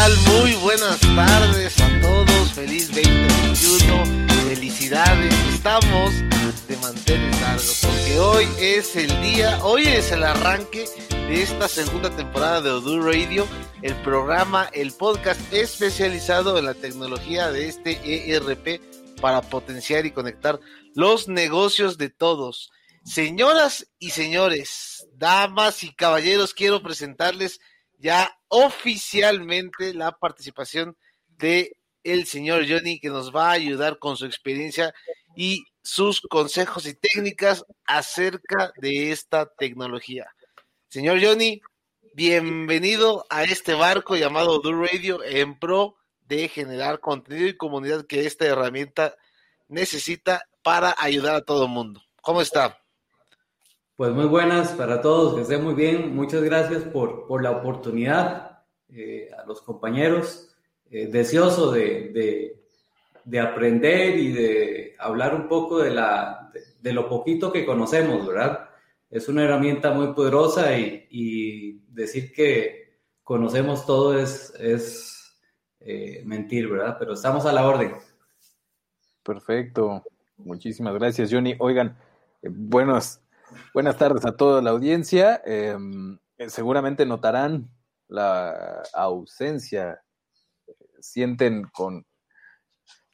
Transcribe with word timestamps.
Tal? 0.00 0.16
Muy 0.40 0.54
buenas 0.54 0.98
tardes 1.00 1.80
a 1.80 2.00
todos. 2.00 2.52
Feliz 2.52 2.88
2021. 2.88 4.28
Felicidades. 4.48 5.34
Estamos 5.52 6.14
de 6.68 6.76
mantener 6.78 7.34
largos 7.40 7.80
porque 7.82 8.18
hoy 8.18 8.48
es 8.58 8.96
el 8.96 9.08
día, 9.22 9.62
hoy 9.62 9.86
es 9.86 10.10
el 10.12 10.24
arranque 10.24 10.86
de 11.10 11.42
esta 11.42 11.68
segunda 11.68 12.08
temporada 12.10 12.62
de 12.62 12.70
Odoo 12.70 13.00
Radio, 13.00 13.46
el 13.82 13.94
programa, 13.96 14.70
el 14.72 14.92
podcast 14.92 15.40
especializado 15.52 16.56
en 16.58 16.64
la 16.64 16.74
tecnología 16.74 17.50
de 17.50 17.68
este 17.68 18.34
ERP 18.34 18.80
para 19.20 19.42
potenciar 19.42 20.06
y 20.06 20.12
conectar 20.12 20.60
los 20.94 21.28
negocios 21.28 21.98
de 21.98 22.08
todos. 22.08 22.70
Señoras 23.04 23.86
y 23.98 24.10
señores, 24.10 25.06
damas 25.14 25.84
y 25.84 25.94
caballeros, 25.94 26.54
quiero 26.54 26.82
presentarles 26.82 27.60
ya 28.00 28.34
oficialmente 28.48 29.92
la 29.94 30.12
participación 30.12 30.96
de 31.28 31.76
el 32.02 32.26
señor 32.26 32.64
Johnny 32.66 32.98
que 32.98 33.10
nos 33.10 33.34
va 33.34 33.50
a 33.50 33.52
ayudar 33.52 33.98
con 33.98 34.16
su 34.16 34.24
experiencia 34.24 34.94
y 35.36 35.64
sus 35.82 36.22
consejos 36.22 36.86
y 36.86 36.94
técnicas 36.94 37.64
acerca 37.84 38.72
de 38.78 39.12
esta 39.12 39.46
tecnología. 39.46 40.26
Señor 40.88 41.22
Johnny, 41.22 41.60
bienvenido 42.14 43.26
a 43.28 43.44
este 43.44 43.74
barco 43.74 44.16
llamado 44.16 44.60
Do 44.60 44.72
Radio 44.72 45.22
en 45.22 45.58
pro 45.58 45.96
de 46.26 46.48
generar 46.48 47.00
contenido 47.00 47.48
y 47.48 47.56
comunidad 47.56 48.06
que 48.06 48.26
esta 48.26 48.46
herramienta 48.46 49.14
necesita 49.68 50.48
para 50.62 50.94
ayudar 50.98 51.34
a 51.34 51.44
todo 51.44 51.64
el 51.64 51.70
mundo. 51.70 52.02
¿Cómo 52.22 52.40
está? 52.40 52.79
Pues 54.00 54.14
muy 54.14 54.24
buenas 54.24 54.72
para 54.72 55.02
todos, 55.02 55.34
que 55.34 55.42
estén 55.42 55.62
muy 55.62 55.74
bien. 55.74 56.16
Muchas 56.16 56.42
gracias 56.42 56.84
por, 56.84 57.26
por 57.26 57.42
la 57.42 57.50
oportunidad 57.50 58.62
eh, 58.88 59.28
a 59.38 59.44
los 59.44 59.60
compañeros. 59.60 60.56
Eh, 60.90 61.08
deseoso 61.08 61.70
de, 61.70 62.08
de, 62.08 62.64
de, 63.26 63.40
aprender 63.40 64.18
y 64.18 64.32
de 64.32 64.96
hablar 64.98 65.34
un 65.34 65.48
poco 65.48 65.80
de, 65.80 65.90
la, 65.90 66.50
de, 66.80 66.92
lo 66.94 67.10
poquito 67.10 67.52
que 67.52 67.66
conocemos, 67.66 68.26
¿verdad? 68.26 68.70
Es 69.10 69.28
una 69.28 69.44
herramienta 69.44 69.92
muy 69.92 70.14
poderosa 70.14 70.74
y, 70.78 71.06
y 71.10 71.72
decir 71.88 72.32
que 72.32 73.00
conocemos 73.22 73.84
todo 73.84 74.18
es, 74.18 74.54
es 74.58 75.36
eh, 75.80 76.22
mentir, 76.24 76.70
¿verdad? 76.70 76.96
Pero 76.98 77.12
estamos 77.12 77.44
a 77.44 77.52
la 77.52 77.68
orden. 77.68 77.92
Perfecto. 79.22 80.02
Muchísimas 80.38 80.94
gracias, 80.94 81.30
Johnny. 81.30 81.54
Oigan, 81.58 81.98
buenos 82.40 83.20
Buenas 83.72 83.96
tardes 83.96 84.24
a 84.26 84.36
toda 84.36 84.62
la 84.62 84.70
audiencia. 84.70 85.42
Eh, 85.44 85.76
seguramente 86.48 87.06
notarán 87.06 87.70
la 88.08 88.82
ausencia, 88.94 90.02
sienten 91.00 91.64
con, 91.72 92.06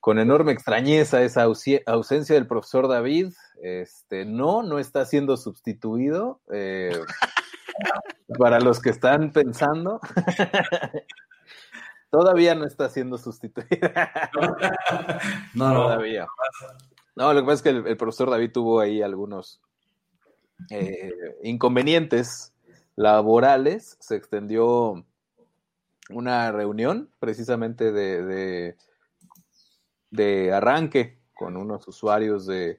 con 0.00 0.18
enorme 0.18 0.52
extrañeza 0.52 1.22
esa 1.22 1.42
ausencia 1.42 2.34
del 2.34 2.46
profesor 2.46 2.88
David. 2.88 3.32
Este, 3.62 4.24
no, 4.24 4.62
no 4.62 4.78
está 4.78 5.04
siendo 5.04 5.36
sustituido. 5.36 6.40
Eh, 6.52 6.98
para 8.38 8.60
los 8.60 8.80
que 8.80 8.90
están 8.90 9.32
pensando, 9.32 10.00
todavía 12.10 12.54
no 12.54 12.66
está 12.66 12.88
siendo 12.88 13.18
sustituido. 13.18 13.90
no, 15.54 15.68
no, 15.68 15.82
todavía. 15.82 16.26
No, 17.14 17.32
lo 17.32 17.40
que 17.40 17.46
pasa 17.46 17.54
es 17.54 17.62
que 17.62 17.68
el, 17.70 17.86
el 17.86 17.96
profesor 17.96 18.30
David 18.30 18.52
tuvo 18.52 18.80
ahí 18.80 19.02
algunos 19.02 19.60
eh, 20.70 21.12
inconvenientes 21.42 22.52
laborales, 22.96 23.96
se 24.00 24.16
extendió 24.16 25.04
una 26.10 26.52
reunión 26.52 27.10
precisamente 27.18 27.92
de, 27.92 28.76
de, 30.10 30.52
arranque 30.52 31.18
con 31.34 31.56
unos 31.56 31.86
usuarios 31.88 32.46
de, 32.46 32.78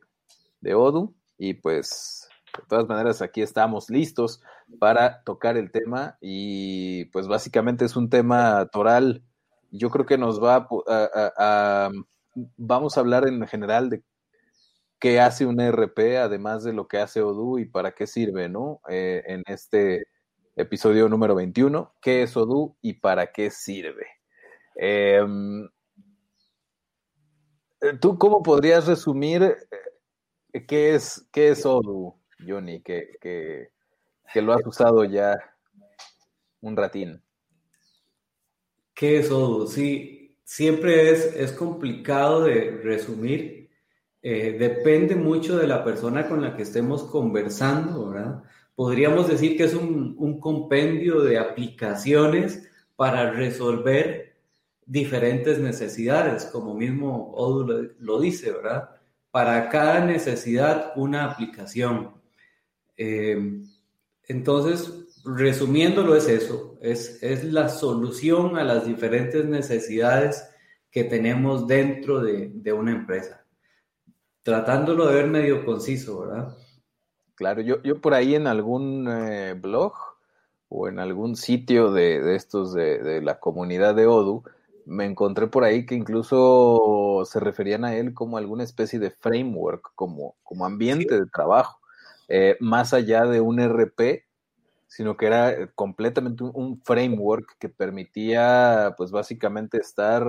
de, 0.61 0.73
Odoo 0.73 1.13
y 1.37 1.53
pues 1.55 2.27
de 2.57 2.63
todas 2.67 2.87
maneras 2.87 3.21
aquí 3.21 3.41
estamos 3.41 3.89
listos 3.89 4.41
para 4.79 5.23
tocar 5.23 5.57
el 5.57 5.71
tema 5.71 6.17
y 6.21 7.05
pues 7.05 7.27
básicamente 7.27 7.85
es 7.85 7.95
un 7.95 8.09
tema 8.09 8.67
toral. 8.71 9.23
Yo 9.71 9.89
creo 9.89 10.05
que 10.05 10.17
nos 10.17 10.41
va 10.41 10.67
a 11.37 11.91
vamos 12.57 12.97
a 12.97 12.99
hablar 12.99 13.27
en 13.27 13.45
general 13.47 13.89
de 13.89 14.03
qué 14.99 15.19
hace 15.19 15.45
un 15.45 15.59
ERP, 15.59 16.17
además 16.17 16.63
de 16.63 16.73
lo 16.73 16.87
que 16.87 16.97
hace 16.97 17.21
Odoo 17.21 17.59
y 17.59 17.65
para 17.65 17.93
qué 17.93 18.07
sirve, 18.07 18.49
¿no? 18.49 18.81
Eh, 18.89 19.23
en 19.27 19.43
este 19.45 20.07
episodio 20.55 21.07
número 21.07 21.35
21, 21.35 21.93
¿qué 22.01 22.23
es 22.23 22.35
Odoo 22.35 22.75
y 22.81 22.93
para 22.93 23.31
qué 23.31 23.51
sirve? 23.51 24.07
Eh, 24.75 25.23
¿Tú 28.01 28.17
cómo 28.17 28.41
podrías 28.41 28.87
resumir 28.87 29.55
eh, 30.53 30.65
qué 30.65 30.95
es, 30.95 31.27
qué 31.31 31.49
es 31.49 31.65
Odoo, 31.65 32.19
Johnny, 32.45 32.81
que, 32.81 33.17
que, 33.21 33.69
que 34.33 34.41
lo 34.41 34.53
has 34.53 34.65
usado 34.65 35.03
ya 35.03 35.35
un 36.61 36.75
ratín? 36.75 37.21
¿Qué 38.95 39.19
es 39.19 39.29
Odoo? 39.29 39.67
Sí, 39.67 40.35
siempre 40.43 41.11
es, 41.11 41.35
es 41.35 41.51
complicado 41.51 42.45
de 42.45 42.71
resumir 42.83 43.66
eh, 44.29 44.57
depende 44.59 45.15
mucho 45.15 45.57
de 45.57 45.67
la 45.67 45.85
persona 45.85 46.27
con 46.27 46.41
la 46.41 46.53
que 46.53 46.63
estemos 46.63 47.05
conversando, 47.05 48.09
¿verdad? 48.09 48.43
Podríamos 48.75 49.29
decir 49.29 49.55
que 49.55 49.63
es 49.63 49.73
un, 49.73 50.37
compendio 50.41 51.21
de 51.21 51.37
aplicaciones 51.39 52.69
para 52.97 53.31
resolver 53.31 54.35
diferentes 54.85 55.59
necesidades, 55.59 56.43
como 56.43 56.73
mismo 56.73 57.31
Odoo 57.35 57.87
lo, 57.99 58.19
dice, 58.19 58.51
¿verdad? 58.51 58.89
Para 59.31 59.69
cada 59.69 60.03
necesidad, 60.03 60.91
una 60.97 61.23
aplicación. 61.31 62.11
Eh, 62.97 63.61
entonces, 64.27 65.23
resumiéndolo 65.23 66.17
es 66.17 66.27
eso, 66.27 66.77
es, 66.81 67.45
la 67.45 67.69
solución 67.69 68.57
a 68.57 68.65
las 68.65 68.85
diferentes 68.85 69.45
necesidades 69.45 70.49
que 70.91 71.05
tenemos 71.05 71.65
dentro 71.65 72.19
de, 72.19 72.51
de 72.53 72.73
una 72.73 72.91
empresa 72.91 73.46
tratándolo 74.47 75.07
de 75.07 75.15
ver 75.15 75.27
medio 75.27 75.65
conciso, 75.65 76.21
¿verdad? 76.21 76.55
Claro, 77.35 77.59
yo, 77.61 77.83
yo 77.83 77.99
por 77.99 78.13
ahí 78.13 78.33
en 78.33 78.47
algún 78.47 79.05
eh, 79.09 79.55
blog 79.59 79.91
o 80.69 80.87
en 80.87 80.99
algún 80.99 81.35
sitio 81.35 81.91
de, 81.91 82.21
de 82.21 82.37
estos 82.37 82.73
de, 82.73 82.99
de, 82.99 83.21
la 83.21 83.41
comunidad 83.41 83.93
de 83.93 84.07
Odoo, 84.07 84.45
me 84.85 85.03
encontré 85.03 85.47
por 85.47 85.65
ahí 85.65 85.85
que 85.85 85.95
incluso 85.95 87.23
se 87.25 87.41
referían 87.41 87.83
a 87.83 87.97
él 87.97 88.13
como 88.13 88.37
alguna 88.37 88.63
especie 88.63 88.99
de 88.99 89.11
framework, 89.11 89.91
como, 89.95 90.37
como 90.43 90.65
ambiente 90.65 91.15
sí. 91.15 91.19
de 91.19 91.25
trabajo, 91.25 91.81
eh, 92.29 92.55
más 92.61 92.93
allá 92.93 93.25
de 93.25 93.41
un 93.41 93.59
RP, 93.59 94.23
sino 94.87 95.17
que 95.17 95.25
era 95.25 95.67
completamente 95.75 96.45
un, 96.45 96.51
un 96.53 96.81
framework 96.85 97.57
que 97.59 97.67
permitía, 97.67 98.95
pues 98.97 99.11
básicamente 99.11 99.77
estar 99.77 100.25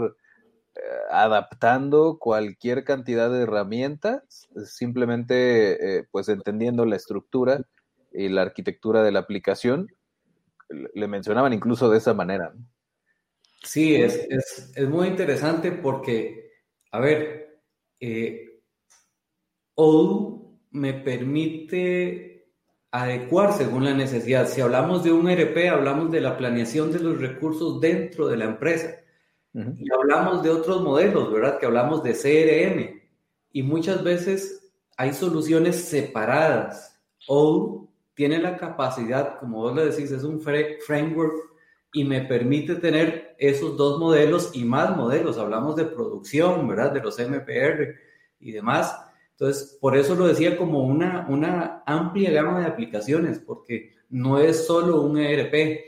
adaptando 1.10 2.18
cualquier 2.18 2.84
cantidad 2.84 3.30
de 3.30 3.42
herramientas, 3.42 4.48
simplemente 4.64 6.06
pues 6.10 6.28
entendiendo 6.28 6.84
la 6.84 6.96
estructura 6.96 7.66
y 8.12 8.28
la 8.28 8.42
arquitectura 8.42 9.02
de 9.02 9.12
la 9.12 9.20
aplicación. 9.20 9.88
Le 10.68 11.08
mencionaban 11.08 11.52
incluso 11.52 11.90
de 11.90 11.98
esa 11.98 12.14
manera. 12.14 12.52
Sí, 13.62 13.96
es, 13.96 14.28
es, 14.74 14.88
muy 14.88 15.08
interesante 15.08 15.72
porque, 15.72 16.52
a 16.92 17.00
ver, 17.00 17.60
eh, 18.00 18.48
me 20.70 20.94
permite 20.94 22.52
adecuar 22.90 23.52
según 23.52 23.84
la 23.84 23.94
necesidad. 23.94 24.48
Si 24.48 24.60
hablamos 24.60 25.04
de 25.04 25.12
un 25.12 25.28
ERP, 25.28 25.70
hablamos 25.70 26.10
de 26.10 26.20
la 26.20 26.36
planeación 26.36 26.92
de 26.92 27.00
los 27.00 27.18
recursos 27.18 27.80
dentro 27.80 28.28
de 28.28 28.36
la 28.36 28.44
empresa. 28.44 29.00
Y 29.78 29.92
hablamos 29.92 30.42
de 30.42 30.50
otros 30.50 30.82
modelos, 30.82 31.32
¿verdad? 31.32 31.58
Que 31.58 31.66
hablamos 31.66 32.02
de 32.02 32.12
CRM. 32.12 33.00
Y 33.52 33.62
muchas 33.62 34.04
veces 34.04 34.72
hay 34.96 35.12
soluciones 35.12 35.76
separadas. 35.84 37.00
Odoo 37.26 37.88
tiene 38.14 38.38
la 38.38 38.56
capacidad, 38.56 39.38
como 39.38 39.58
vos 39.58 39.76
le 39.76 39.86
decís, 39.86 40.10
es 40.10 40.24
un 40.24 40.40
framework 40.40 41.34
y 41.92 42.04
me 42.04 42.20
permite 42.22 42.74
tener 42.76 43.36
esos 43.38 43.76
dos 43.76 43.98
modelos 43.98 44.50
y 44.54 44.64
más 44.64 44.96
modelos. 44.96 45.38
Hablamos 45.38 45.76
de 45.76 45.84
producción, 45.84 46.66
¿verdad? 46.66 46.92
De 46.92 47.00
los 47.00 47.18
MPR 47.18 47.94
y 48.40 48.52
demás. 48.52 48.96
Entonces, 49.32 49.78
por 49.80 49.96
eso 49.96 50.14
lo 50.16 50.26
decía 50.26 50.56
como 50.56 50.84
una, 50.84 51.26
una 51.28 51.82
amplia 51.86 52.32
gama 52.32 52.60
de 52.60 52.66
aplicaciones, 52.66 53.38
porque 53.38 53.94
no 54.10 54.38
es 54.38 54.66
solo 54.66 55.02
un 55.02 55.16
ERP. 55.16 55.87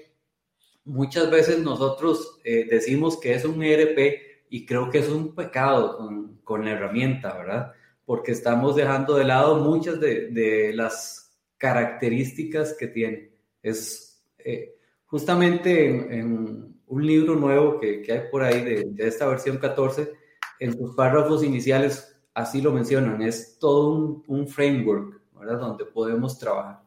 Muchas 0.91 1.31
veces 1.31 1.61
nosotros 1.61 2.41
eh, 2.43 2.67
decimos 2.69 3.17
que 3.21 3.33
es 3.33 3.45
un 3.45 3.63
ERP 3.63 4.47
y 4.51 4.67
creo 4.67 4.91
que 4.91 4.99
es 4.99 5.09
un 5.09 5.37
pecado 5.37 5.97
con, 6.45 6.65
la 6.65 6.73
herramienta, 6.73 7.33
¿verdad? 7.39 7.73
Porque 8.05 8.33
estamos 8.33 8.75
dejando 8.75 9.15
de 9.15 9.23
lado 9.23 9.59
muchas 9.59 10.01
de, 10.01 10.73
las 10.75 11.39
características 11.59 12.75
que 12.77 12.89
tiene. 12.89 13.31
Es, 13.63 14.21
eh, 14.39 14.75
justamente 15.07 15.87
en, 16.19 16.75
un 16.87 17.07
libro 17.07 17.37
nuevo 17.37 17.79
que, 17.79 18.05
hay 18.11 18.29
por 18.29 18.43
ahí 18.43 18.65
de, 18.65 18.85
de, 18.91 19.07
esta 19.07 19.29
versión 19.29 19.59
14, 19.59 20.13
en 20.59 20.77
sus 20.77 20.97
párrafos 20.97 21.45
iniciales 21.45 22.21
así 22.35 22.61
lo 22.61 22.73
mencionan, 22.73 23.23
es 23.23 23.61
todo 23.61 23.95
un, 23.95 24.25
un 24.27 24.49
framework, 24.49 25.21
¿verdad? 25.39 25.61
Donde 25.61 25.85
podemos 25.85 26.37
trabajar. 26.37 26.83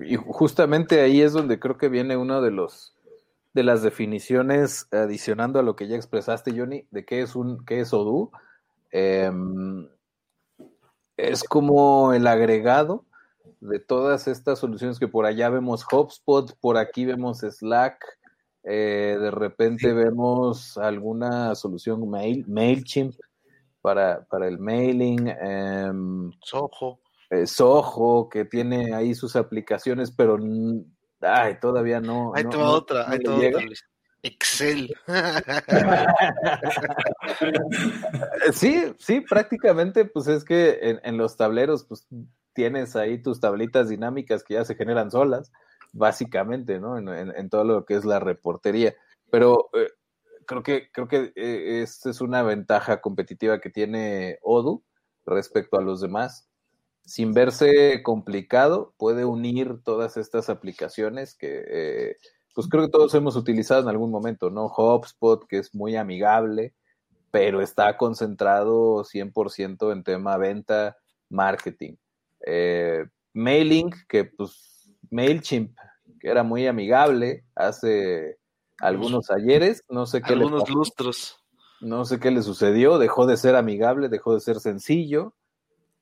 Y 0.00 0.16
justamente 0.16 1.00
ahí 1.00 1.20
es 1.20 1.32
donde 1.32 1.58
creo 1.58 1.76
que 1.76 1.88
viene 1.88 2.16
uno 2.16 2.40
de 2.40 2.50
los 2.50 2.94
de 3.54 3.62
las 3.62 3.82
definiciones 3.82 4.88
adicionando 4.92 5.58
a 5.58 5.62
lo 5.62 5.76
que 5.76 5.86
ya 5.86 5.96
expresaste, 5.96 6.52
Johnny, 6.56 6.86
de 6.90 7.04
qué 7.04 7.20
es 7.20 7.36
un 7.36 7.64
qué 7.66 7.80
es 7.80 7.92
Odoo. 7.92 8.30
Eh, 8.90 9.30
es 11.16 11.44
como 11.44 12.12
el 12.12 12.26
agregado 12.26 13.04
de 13.60 13.78
todas 13.78 14.26
estas 14.26 14.58
soluciones 14.58 14.98
que 14.98 15.08
por 15.08 15.26
allá 15.26 15.50
vemos 15.50 15.84
HubSpot, 15.90 16.56
por 16.60 16.78
aquí 16.78 17.04
vemos 17.04 17.40
Slack, 17.40 18.04
eh, 18.64 19.16
de 19.20 19.30
repente 19.30 19.92
vemos 19.92 20.78
alguna 20.78 21.54
solución 21.54 22.08
mail, 22.08 22.44
MailChimp 22.48 23.14
para, 23.80 24.24
para 24.24 24.48
el 24.48 24.58
mailing. 24.58 25.28
Eh, 25.28 25.92
Soho. 26.40 27.01
Eh, 27.32 27.46
Soho, 27.46 28.28
que 28.28 28.44
tiene 28.44 28.94
ahí 28.94 29.14
sus 29.14 29.36
aplicaciones, 29.36 30.10
pero 30.10 30.38
ay, 31.22 31.58
todavía 31.60 31.98
no. 31.98 32.32
Hay 32.34 32.44
toda 32.44 32.68
otra, 32.68 33.10
hay 33.10 33.20
toda 33.20 33.38
otra. 33.38 33.62
Excel. 34.22 34.94
sí, 38.52 38.94
sí, 38.98 39.22
prácticamente, 39.22 40.04
pues 40.04 40.28
es 40.28 40.44
que 40.44 40.78
en, 40.82 41.00
en, 41.04 41.16
los 41.16 41.38
tableros, 41.38 41.86
pues 41.86 42.06
tienes 42.52 42.96
ahí 42.96 43.22
tus 43.22 43.40
tablitas 43.40 43.88
dinámicas 43.88 44.44
que 44.44 44.54
ya 44.54 44.66
se 44.66 44.74
generan 44.74 45.10
solas, 45.10 45.50
básicamente, 45.92 46.80
¿no? 46.80 46.98
En, 46.98 47.08
en, 47.08 47.34
en 47.34 47.48
todo 47.48 47.64
lo 47.64 47.86
que 47.86 47.94
es 47.94 48.04
la 48.04 48.20
reportería. 48.20 48.94
Pero 49.30 49.70
eh, 49.72 49.88
creo 50.46 50.62
que, 50.62 50.90
creo 50.92 51.08
que 51.08 51.32
eh, 51.34 51.80
esta 51.82 52.10
es 52.10 52.20
una 52.20 52.42
ventaja 52.42 53.00
competitiva 53.00 53.58
que 53.58 53.70
tiene 53.70 54.38
Odoo 54.42 54.84
respecto 55.24 55.78
a 55.78 55.82
los 55.82 56.02
demás. 56.02 56.51
Sin 57.04 57.32
verse 57.32 58.02
complicado, 58.02 58.94
puede 58.96 59.24
unir 59.24 59.80
todas 59.82 60.16
estas 60.16 60.48
aplicaciones 60.48 61.34
que, 61.34 61.64
eh, 61.66 62.16
pues 62.54 62.68
creo 62.68 62.84
que 62.84 62.90
todos 62.90 63.14
hemos 63.14 63.34
utilizado 63.34 63.82
en 63.82 63.88
algún 63.88 64.10
momento, 64.10 64.50
¿no? 64.50 64.66
HubSpot, 64.66 65.46
que 65.46 65.58
es 65.58 65.74
muy 65.74 65.96
amigable, 65.96 66.74
pero 67.30 67.60
está 67.60 67.96
concentrado 67.96 69.04
100% 69.04 69.90
en 69.92 70.04
tema 70.04 70.36
venta, 70.36 70.96
marketing. 71.28 71.96
Eh, 72.46 73.04
Mailing, 73.32 73.90
que 74.08 74.24
pues 74.24 74.90
MailChimp, 75.10 75.76
que 76.20 76.28
era 76.28 76.42
muy 76.42 76.66
amigable 76.66 77.44
hace 77.54 78.38
algunos 78.78 79.30
ayeres, 79.30 79.82
no 79.88 80.06
sé 80.06 80.22
qué 80.22 80.34
algunos 80.34 80.68
lustros. 80.70 81.38
No 81.80 82.04
sé 82.04 82.20
qué 82.20 82.30
le 82.30 82.42
sucedió, 82.42 82.98
dejó 82.98 83.26
de 83.26 83.36
ser 83.36 83.56
amigable, 83.56 84.08
dejó 84.08 84.34
de 84.34 84.40
ser 84.40 84.60
sencillo 84.60 85.34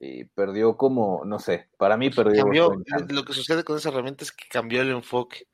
y 0.00 0.24
perdió 0.24 0.78
como, 0.78 1.24
no 1.26 1.38
sé, 1.38 1.68
para 1.76 1.98
mí 1.98 2.08
perdió. 2.08 2.42
Cambió, 2.42 2.82
lo 3.10 3.24
que 3.24 3.34
sucede 3.34 3.64
con 3.64 3.76
esa 3.76 3.90
herramienta 3.90 4.24
es 4.24 4.32
que 4.32 4.48
cambió 4.48 4.80
el 4.80 4.90
enfoque. 4.90 5.46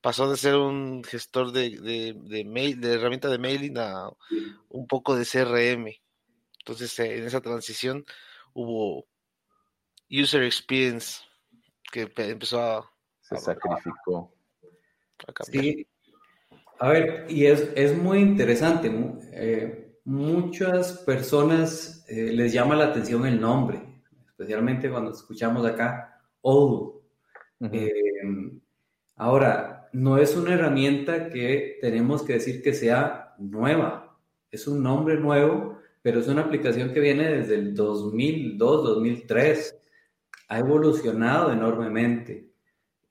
Pasó 0.00 0.28
de 0.30 0.38
ser 0.38 0.56
un 0.56 1.04
gestor 1.04 1.52
de, 1.52 1.78
de, 1.78 2.16
de 2.16 2.44
mail, 2.44 2.80
de 2.80 2.94
herramienta 2.94 3.28
de 3.28 3.38
mailing 3.38 3.78
a 3.78 4.10
un 4.70 4.86
poco 4.86 5.14
de 5.14 5.26
CRM. 5.26 5.94
Entonces, 6.58 6.98
eh, 6.98 7.18
en 7.18 7.24
esa 7.24 7.42
transición 7.42 8.04
hubo 8.54 9.06
user 10.10 10.42
experience 10.42 11.20
que 11.92 12.10
empezó 12.16 12.62
a... 12.62 12.90
Se 13.20 13.36
sacrificó. 13.36 14.34
A 15.28 15.44
sí. 15.44 15.86
A 16.78 16.88
ver, 16.88 17.26
y 17.28 17.46
es, 17.46 17.70
es 17.76 17.96
muy 17.96 18.18
interesante. 18.18 18.90
Eh, 19.32 19.91
muchas 20.04 20.98
personas 20.98 22.04
eh, 22.08 22.32
les 22.32 22.52
llama 22.52 22.76
la 22.76 22.86
atención 22.86 23.26
el 23.26 23.40
nombre, 23.40 23.80
especialmente 24.26 24.90
cuando 24.90 25.12
escuchamos 25.12 25.64
acá 25.66 26.20
Odoo. 26.40 27.02
Uh 27.60 27.66
-huh. 27.66 27.70
eh, 27.72 28.60
ahora, 29.16 29.88
no 29.92 30.18
es 30.18 30.36
una 30.36 30.54
herramienta 30.54 31.28
que 31.28 31.78
tenemos 31.80 32.22
que 32.22 32.34
decir 32.34 32.62
que 32.62 32.72
sea 32.72 33.34
nueva. 33.38 34.18
Es 34.50 34.66
un 34.66 34.82
nombre 34.82 35.16
nuevo, 35.16 35.78
pero 36.02 36.20
es 36.20 36.28
una 36.28 36.42
aplicación 36.42 36.92
que 36.92 37.00
viene 37.00 37.30
desde 37.30 37.54
el 37.54 37.74
2002, 37.74 38.84
2003 38.84 39.78
ha 40.48 40.58
evolucionado 40.58 41.52
enormemente. 41.52 42.50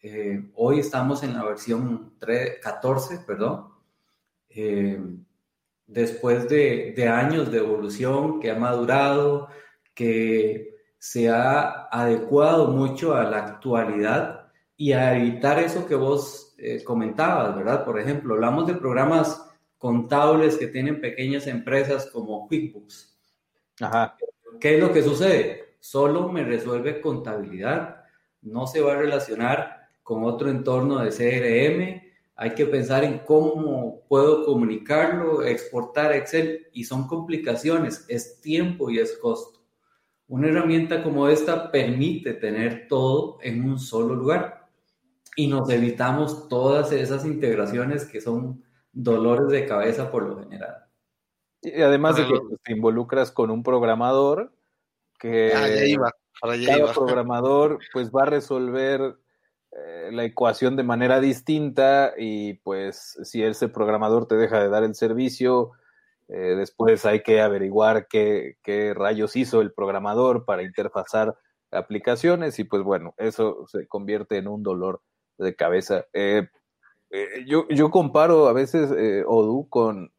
Eh, 0.02 0.52
hoy 0.56 0.80
estamos 0.80 1.24
en 1.24 1.34
la 1.34 1.44
versión 1.44 2.14
3, 2.20 2.60
14, 2.62 3.20
perdón. 3.26 3.70
Después 5.92 6.48
de, 6.48 6.94
de, 6.96 7.08
años 7.08 7.52
de 7.52 7.60
evolución 7.60 8.40
que 8.40 8.52
ha 8.52 8.56
madurado, 8.56 9.50
que 9.94 10.78
se 10.98 11.30
ha 11.30 11.88
adecuado 11.92 12.68
mucho 12.68 13.14
a 13.16 13.24
la 13.24 13.38
actualidad 13.38 14.52
y 14.78 14.94
a 14.94 15.18
evitar 15.18 15.60
eso 15.60 15.86
que 15.86 15.96
vos 15.96 16.56
eh, 16.58 16.84
comentabas, 16.84 17.56
¿verdad? 17.56 17.84
Por 17.84 18.00
ejemplo, 18.00 18.36
hablamos 18.36 18.68
de 18.68 18.76
programas 18.76 19.46
contables 19.78 20.58
que 20.58 20.68
tienen 20.68 21.02
pequeñas 21.02 21.48
empresas 21.48 22.10
como 22.12 22.48
QuickBooks. 22.48 23.18
Ajá. 23.82 24.16
¿Qué 24.60 24.76
es 24.76 24.80
lo 24.82 24.94
que 24.94 25.04
sucede? 25.04 25.72
solo 25.82 26.30
me 26.30 26.46
resuelve 26.46 27.02
contabilidad, 27.02 28.06
no 28.44 28.68
se 28.68 28.82
va 28.82 28.94
a 28.94 28.98
relacionar 28.98 29.90
con 30.04 30.24
otro 30.24 30.50
entorno 30.50 31.00
de 31.00 31.10
CRM, 31.10 32.11
hay 32.42 32.56
que 32.56 32.66
pensar 32.66 33.04
en 33.04 33.20
cómo 33.20 34.02
puedo 34.08 34.44
comunicarlo, 34.46 35.44
exportar 35.44 36.12
Excel 36.12 36.70
y 36.74 36.86
son 36.86 37.08
complicaciones, 37.08 38.04
es 38.08 38.42
tiempo 38.42 38.90
y 38.90 38.98
es 38.98 39.16
costo. 39.18 39.60
Una 40.28 40.48
herramienta 40.48 41.04
como 41.04 41.28
esta 41.28 41.70
permite 41.70 42.34
tener 42.34 42.88
todo 42.88 43.38
en 43.44 43.64
un 43.64 43.78
solo 43.78 44.16
lugar 44.16 44.68
y 45.36 45.46
nos 45.46 45.70
evitamos 45.70 46.50
todas 46.50 46.92
esas 46.92 47.28
integraciones 47.28 48.06
que 48.06 48.22
son 48.22 48.64
dolores 48.92 49.50
de 49.50 49.68
cabeza 49.68 50.10
por 50.10 50.24
lo 50.28 50.40
general. 50.40 50.88
Y 51.62 51.80
además 51.80 52.16
de 52.16 52.26
que 52.26 52.40
te 52.64 52.72
involucras 52.72 53.32
con 53.32 53.52
un 53.52 53.62
programador 53.62 54.52
que 55.20 55.54
ah, 55.54 55.68
ya 55.68 55.86
iba, 55.86 56.12
para 56.42 56.54
allá 56.54 56.70
cada 56.70 56.80
iba. 56.80 56.94
programador 56.94 57.78
pues 57.94 58.10
va 58.10 58.24
a 58.24 58.32
resolver 58.32 59.16
la 60.12 60.26
ecuación 60.26 60.76
de 60.76 60.84
manera 60.84 61.22
distinta 61.22 62.14
y 62.18 62.56
pues 62.56 63.18
si 63.24 63.42
ese 63.42 63.70
programador 63.70 64.28
te 64.28 64.36
deja 64.36 64.60
de 64.60 64.68
dar 64.68 64.84
el 64.84 64.96
servicio, 64.96 65.72
eh, 66.28 66.56
después 66.58 67.06
hay 67.06 67.24
que 67.24 67.40
averiguar 67.42 68.08
qué, 68.08 68.58
qué, 68.64 68.94
rayos 68.94 69.36
hizo 69.38 69.62
el 69.62 69.72
programador 69.72 70.44
para 70.44 70.64
interfazar 70.64 71.38
aplicaciones 71.72 72.60
y 72.60 72.66
pues 72.66 72.84
bueno, 72.84 73.14
eso 73.18 73.66
se 73.68 73.88
convierte 73.88 74.38
en 74.38 74.50
un 74.50 74.62
dolor 74.62 75.02
de 75.38 75.56
cabeza. 75.56 76.06
Eh, 76.12 76.50
yo, 77.46 77.68
yo 77.70 77.92
comparo 77.92 78.48
a 78.48 78.54
veces 78.54 78.90
Odoo 79.26 79.70
con 79.70 80.12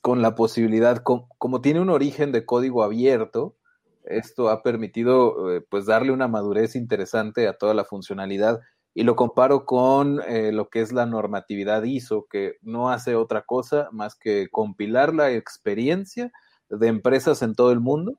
con 0.00 0.22
la 0.22 0.34
posibilidad, 0.34 1.02
como 1.02 1.60
tiene 1.60 1.80
un 1.80 1.90
origen 1.90 2.32
de 2.32 2.46
código 2.46 2.82
abierto, 2.82 3.56
esto 4.04 4.48
ha 4.48 4.62
permitido 4.62 5.54
eh, 5.54 5.60
pues 5.68 5.86
darle 5.86 6.10
una 6.10 6.26
madurez 6.26 6.74
interesante 6.74 7.46
a 7.46 7.58
toda 7.58 7.74
la 7.74 7.84
funcionalidad 7.84 8.60
y 8.94 9.04
lo 9.04 9.16
comparo 9.16 9.64
con 9.64 10.20
eh, 10.22 10.52
lo 10.52 10.68
que 10.68 10.80
es 10.80 10.92
la 10.92 11.06
normatividad 11.06 11.84
ISO, 11.84 12.26
que 12.30 12.56
no 12.62 12.90
hace 12.90 13.14
otra 13.14 13.42
cosa 13.42 13.88
más 13.92 14.14
que 14.14 14.48
compilar 14.50 15.14
la 15.14 15.32
experiencia 15.32 16.32
de 16.68 16.88
empresas 16.88 17.42
en 17.42 17.54
todo 17.54 17.72
el 17.72 17.80
mundo 17.80 18.18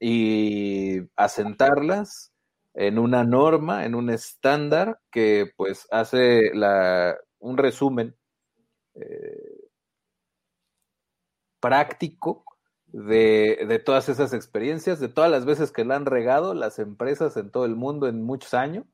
y 0.00 1.00
asentarlas 1.16 2.32
en 2.74 2.98
una 2.98 3.24
norma, 3.24 3.84
en 3.84 3.94
un 3.94 4.10
estándar 4.10 5.00
que 5.10 5.52
pues 5.56 5.86
hace 5.90 6.54
la, 6.54 7.16
un 7.38 7.56
resumen 7.56 8.16
eh, 8.94 9.68
práctico 11.60 12.44
de, 12.86 13.82
todas 13.84 14.08
esas 14.08 14.32
experiencias, 14.32 15.00
de 15.00 15.08
todas 15.08 15.30
las 15.30 15.44
veces 15.44 15.72
que 15.72 15.84
la 15.84 15.96
han 15.96 16.06
regado 16.06 16.54
las 16.54 16.78
empresas 16.78 17.36
en 17.36 17.50
todo 17.50 17.64
el 17.64 17.74
mundo 17.74 18.06
en 18.06 18.22
muchos 18.22 18.54
años. 18.54 18.84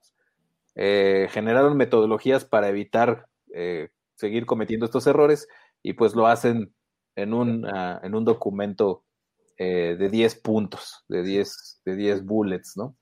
Eh, 0.82 1.28
generaron 1.30 1.76
metodologías 1.76 2.46
para 2.46 2.68
evitar 2.68 3.26
eh, 3.52 3.90
seguir 4.14 4.46
cometiendo 4.46 4.86
estos 4.86 5.06
errores 5.06 5.46
y 5.82 5.92
pues 5.92 6.14
lo 6.14 6.26
hacen 6.26 6.74
en 7.16 7.34
un, 7.34 7.66
ah, 7.66 8.00
en 8.02 8.14
un 8.14 8.24
documento 8.24 9.04
eh, 9.58 9.96
de 9.98 10.08
10 10.08 10.36
puntos, 10.36 11.04
de 11.06 11.22
10, 11.22 11.82
de 11.84 11.96
10 11.96 12.24
bullets, 12.24 12.76
¿no? 12.76 12.96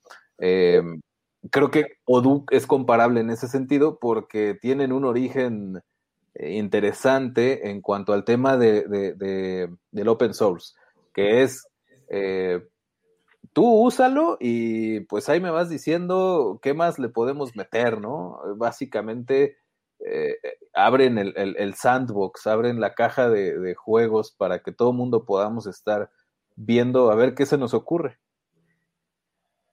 creo 1.51 1.71
que 1.71 1.85
Odoo 2.05 2.45
es 2.51 2.67
comparable 2.67 3.21
en 3.21 3.29
ese 3.29 3.47
sentido 3.47 3.97
porque 3.99 4.57
tienen 4.61 4.93
un 4.93 5.05
origen 5.05 5.81
interesante 6.35 7.69
en 7.69 7.81
cuanto 7.81 8.13
al 8.13 8.23
tema 8.23 8.57
de, 8.57 8.83
del 9.91 10.07
open 10.07 10.33
source 10.33 10.73
que 11.13 11.43
es, 11.43 11.67
eh, 12.09 12.61
tú 13.53 13.65
úsalo 13.65 14.37
y 14.39 15.01
pues 15.01 15.29
ahí 15.29 15.39
me 15.39 15.51
vas 15.51 15.69
diciendo 15.69 16.59
qué 16.61 16.73
más 16.73 16.99
le 16.99 17.09
podemos 17.09 17.55
meter, 17.55 17.99
¿no? 17.99 18.39
Básicamente 18.55 19.57
eh, 19.99 20.37
abren 20.73 21.17
el, 21.17 21.73
sandbox, 21.75 22.47
abren 22.47 22.79
la 22.79 22.93
caja 22.93 23.29
de, 23.29 23.75
juegos 23.75 24.31
para 24.31 24.59
que 24.59 24.71
todo 24.71 24.91
el 24.91 24.97
mundo 24.97 25.25
podamos 25.25 25.67
estar 25.67 26.09
viendo 26.55 27.11
a 27.11 27.15
ver 27.15 27.35
qué 27.35 27.45
se 27.45 27.57
nos 27.57 27.73
ocurre. 27.73 28.19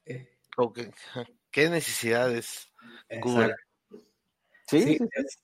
¿Qué 1.51 1.71
necesidades? 1.71 2.73
Sí, 4.69 4.99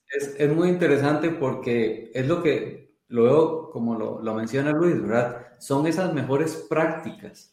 es, 0.09 0.35
es, 0.39 0.53
muy 0.53 0.69
interesante 0.69 1.31
porque 1.31 2.11
es 2.13 2.27
lo 2.27 2.43
que 2.43 2.93
Luego, 3.13 3.69
como 3.69 3.95
lo, 3.95 4.35
menciona 4.35 4.71
Luis, 4.71 4.99
¿verdad? 5.03 5.49
Son 5.59 5.87
esas 5.87 6.15
mejores 6.15 6.67
prácticas. 6.67 7.52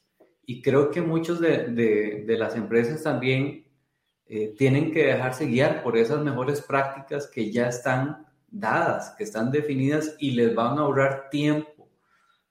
Y 0.49 0.63
creo 0.63 0.89
que 0.89 0.99
muchos 0.99 1.39
de, 1.39 2.25
las 2.25 2.55
empresas 2.55 3.03
también 3.03 3.67
eh, 4.25 4.55
tienen 4.57 4.91
que 4.91 5.05
dejarse 5.05 5.45
guiar 5.45 5.83
por 5.83 5.95
esas 5.95 6.23
mejores 6.23 6.59
prácticas 6.59 7.27
que 7.27 7.51
ya 7.51 7.67
están 7.67 8.25
dadas, 8.49 9.13
que 9.15 9.25
están 9.25 9.51
definidas 9.51 10.15
y 10.17 10.31
les 10.31 10.55
van 10.55 10.79
a 10.79 10.81
ahorrar 10.81 11.29
tiempo. 11.29 11.87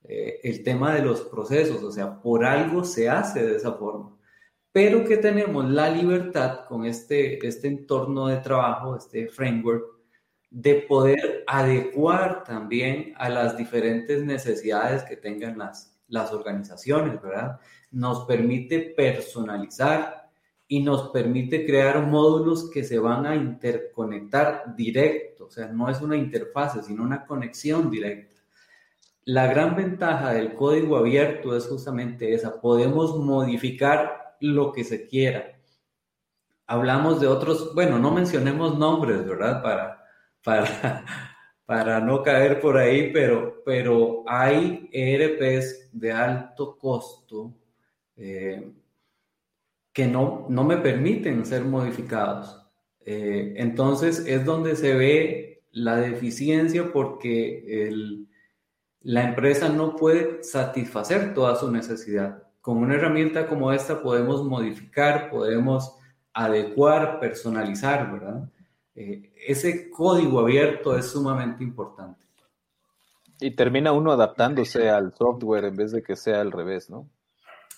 Eh, 0.04 0.38
el 0.44 0.62
tema 0.62 0.94
de 0.94 1.02
los 1.02 1.22
procesos, 1.22 1.82
o 1.82 1.90
sea, 1.90 2.20
por 2.22 2.44
algo 2.44 2.84
se 2.84 3.08
hace 3.08 3.44
de 3.44 3.56
esa 3.56 3.72
forma. 3.72 4.16
Pero 4.70 5.04
que 5.04 5.16
tenemos 5.16 5.68
la 5.68 5.90
libertad 5.90 6.66
con 6.68 6.84
este, 6.84 7.44
este 7.44 7.66
entorno 7.66 8.28
de 8.28 8.36
trabajo, 8.36 8.94
este 8.94 9.26
framework, 9.26 9.84
de 10.50 10.82
poder 10.82 11.42
adecuar 11.48 12.44
también 12.44 13.12
a 13.16 13.28
las 13.28 13.56
diferentes 13.56 14.22
necesidades 14.24 15.02
que 15.02 15.16
tengan 15.16 15.58
las, 15.58 15.98
las 16.06 16.32
organizaciones, 16.32 17.20
¿verdad? 17.20 17.58
Nos 17.90 18.24
permite 18.26 18.80
personalizar 18.80 20.18
y 20.68 20.82
nos 20.82 21.08
permite 21.08 21.64
crear 21.64 22.06
módulos 22.06 22.70
que 22.70 22.84
se 22.84 22.98
van 22.98 23.24
a 23.24 23.34
interconectar 23.34 24.76
directo, 24.76 25.46
o 25.46 25.50
sea, 25.50 25.68
no 25.68 25.88
es 25.88 26.02
una 26.02 26.16
interfase, 26.16 26.82
sino 26.82 27.02
una 27.02 27.24
conexión 27.24 27.90
directa. 27.90 28.36
La 29.24 29.46
gran 29.46 29.74
ventaja 29.74 30.34
del 30.34 30.54
código 30.54 30.98
abierto 30.98 31.56
es 31.56 31.66
justamente 31.66 32.34
esa, 32.34 32.60
podemos 32.60 33.16
modificar 33.16 34.36
lo 34.40 34.72
que 34.72 34.84
se 34.84 35.06
quiera. 35.06 35.58
Hablamos 36.66 37.18
de 37.18 37.26
otros, 37.28 37.74
bueno, 37.74 37.98
no 37.98 38.10
mencionemos 38.10 38.78
nombres, 38.78 39.26
¿verdad? 39.26 39.62
Para, 39.62 40.04
para, 40.44 41.04
para 41.66 42.00
no 42.00 42.22
caer 42.22 42.60
por 42.60 42.76
ahí, 42.76 43.10
pero, 43.10 43.62
pero 43.64 44.22
hay 44.26 44.90
ERPs 44.92 45.90
de 45.92 46.12
alto 46.12 46.76
costo 46.76 47.54
eh, 48.18 48.72
que 49.92 50.06
no, 50.06 50.46
no 50.48 50.64
me 50.64 50.76
permiten 50.76 51.46
ser 51.46 51.64
modificados. 51.64 52.62
Eh, 53.00 53.54
entonces 53.56 54.24
es 54.26 54.44
donde 54.44 54.76
se 54.76 54.94
ve 54.94 55.64
la 55.72 55.96
deficiencia 55.96 56.92
porque 56.92 57.96
la 59.00 59.24
empresa 59.24 59.68
no 59.68 59.96
puede 59.96 60.42
satisfacer 60.44 61.32
toda 61.34 61.56
su 61.56 61.70
necesidad. 61.70 62.42
Con 62.60 62.78
una 62.78 62.96
herramienta 62.96 63.46
como 63.46 63.72
esta 63.72 64.02
podemos 64.02 64.44
modificar, 64.44 65.30
podemos 65.30 65.96
adecuar, 66.34 67.18
personalizar, 67.18 68.12
¿verdad? 68.12 68.48
Eh, 68.94 69.32
ese 69.46 69.90
código 69.90 70.40
abierto 70.40 70.96
es 70.96 71.06
sumamente 71.06 71.64
importante. 71.64 72.26
Y 73.40 73.52
termina 73.52 73.92
uno 73.92 74.12
adaptándose 74.12 74.90
al 74.90 75.14
software 75.14 75.66
en 75.66 75.76
vez 75.76 75.92
de 75.92 76.02
que 76.02 76.16
sea 76.16 76.40
al 76.40 76.52
revés, 76.52 76.90
¿no? 76.90 77.08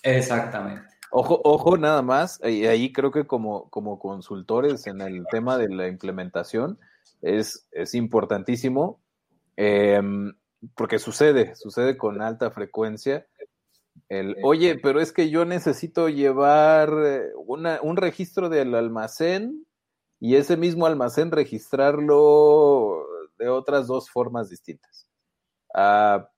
Exactamente. 0.02 0.82
Ojo, 1.12 1.40
ojo, 1.42 1.76
nada 1.76 2.02
más, 2.02 2.40
y 2.44 2.66
ahí 2.66 2.92
creo 2.92 3.10
que 3.10 3.26
como, 3.26 3.68
como 3.70 3.98
consultores 3.98 4.86
en 4.86 5.00
el 5.00 5.24
tema 5.30 5.58
de 5.58 5.68
la 5.68 5.88
implementación 5.88 6.78
es, 7.20 7.66
es 7.72 7.94
importantísimo, 7.94 9.00
em, 9.56 10.32
porque 10.76 11.00
sucede, 11.00 11.56
sucede 11.56 11.96
con 11.96 12.22
alta 12.22 12.52
frecuencia. 12.52 13.26
El, 14.08 14.36
oye, 14.44 14.78
pero 14.80 15.00
es 15.00 15.12
que 15.12 15.30
yo 15.30 15.44
necesito 15.44 16.08
llevar 16.08 16.92
eh, 17.04 17.32
un 17.34 17.96
registro 17.96 18.48
del 18.48 18.74
almacén 18.76 19.66
y 20.20 20.36
ese 20.36 20.56
mismo 20.56 20.86
almacén 20.86 21.32
registrarlo 21.32 23.04
de 23.38 23.48
otras 23.48 23.88
dos 23.88 24.10
formas 24.10 24.48
distintas. 24.48 25.08
Ah, 25.74 26.28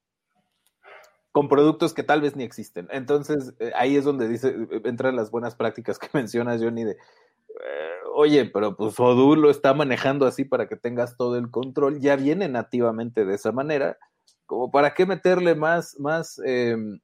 con 1.33 1.49
productos 1.49 1.95
que 1.95 2.03
tal 2.03 2.21
vez 2.21 2.37
ni 2.37 2.45
existen. 2.45 2.89
Entonces, 2.91 3.55
eh, 3.59 3.73
ahí 3.75 3.97
es 3.97 4.05
donde 4.05 4.29
dice, 4.29 4.55
entran 4.85 5.17
las 5.17 5.31
buenas 5.31 5.57
prácticas 5.57 5.99
que 5.99 6.09
mencionas, 6.12 6.62
Johnny, 6.62 6.85
de, 6.85 6.93
eh, 6.93 7.99
oye, 8.15 8.45
pero 8.47 8.77
pues 8.77 8.99
Odoo 9.01 9.35
lo 9.35 9.51
está 9.51 9.75
manejando 9.75 10.27
así 10.27 10.45
para 10.45 10.69
que 10.69 10.77
tengas 10.77 11.17
todo 11.17 11.37
el 11.37 11.51
control, 11.51 12.01
ya 12.01 12.17
viene 12.17 12.49
nativamente 12.49 13.25
de 13.25 13.35
esa 13.35 13.53
manera, 13.53 13.99
como 14.47 14.71
para 14.71 14.95
qué 14.95 15.07
meterle 15.07 15.55
más, 15.55 15.99
más 15.99 16.41
em, 16.45 17.01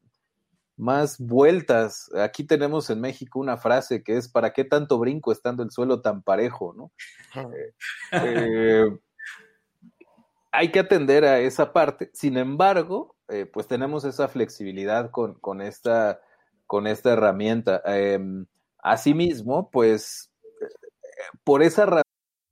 más 0.79 1.19
vueltas. 1.19 2.11
Aquí 2.15 2.45
tenemos 2.45 2.89
en 2.89 3.01
México 3.01 3.41
una 3.41 3.59
frase 3.59 4.03
que 4.03 4.17
es, 4.17 4.29
¿para 4.29 4.53
qué 4.53 4.65
tanto 4.65 4.99
brinco 4.99 5.33
estando 5.33 5.63
el 5.63 5.71
suelo 5.71 6.01
tan 6.01 6.23
parejo? 6.23 6.73
¿no? 6.75 6.93
Eh, 7.35 7.75
eh, 8.13 8.99
hay 10.53 10.71
que 10.71 10.79
atender 10.79 11.25
a 11.25 11.41
esa 11.41 11.73
parte. 11.73 12.11
Sin 12.15 12.37
embargo, 12.37 13.17
eh, 13.29 13.47
pues 13.47 13.67
tenemos 13.67 14.05
esa 14.05 14.29
flexibilidad 14.29 15.11
con, 15.11 15.35
con, 15.35 15.61
esta, 15.61 16.21
con 16.67 16.87
esta 16.87 17.13
herramienta. 17.13 17.83
Em, 17.85 18.47
asimismo, 18.79 19.71
pues 19.71 20.31
por 21.45 21.63
esa 21.63 22.03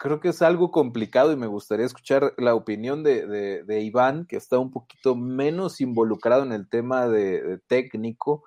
creo 0.00 0.18
que 0.18 0.30
es 0.30 0.40
algo 0.40 0.70
complicado 0.70 1.30
y 1.30 1.36
me 1.36 1.46
gustaría 1.46 1.84
escuchar 1.84 2.32
la 2.38 2.54
opinión 2.54 3.02
de, 3.02 3.26
de, 3.26 3.64
de 3.64 3.80
Iván, 3.82 4.24
que 4.24 4.36
está 4.36 4.58
un 4.58 4.70
poquito 4.70 5.14
menos 5.14 5.82
involucrado 5.82 6.42
en 6.42 6.52
el 6.52 6.70
tema 6.70 7.06
de, 7.06 7.60
técnico, 7.66 8.42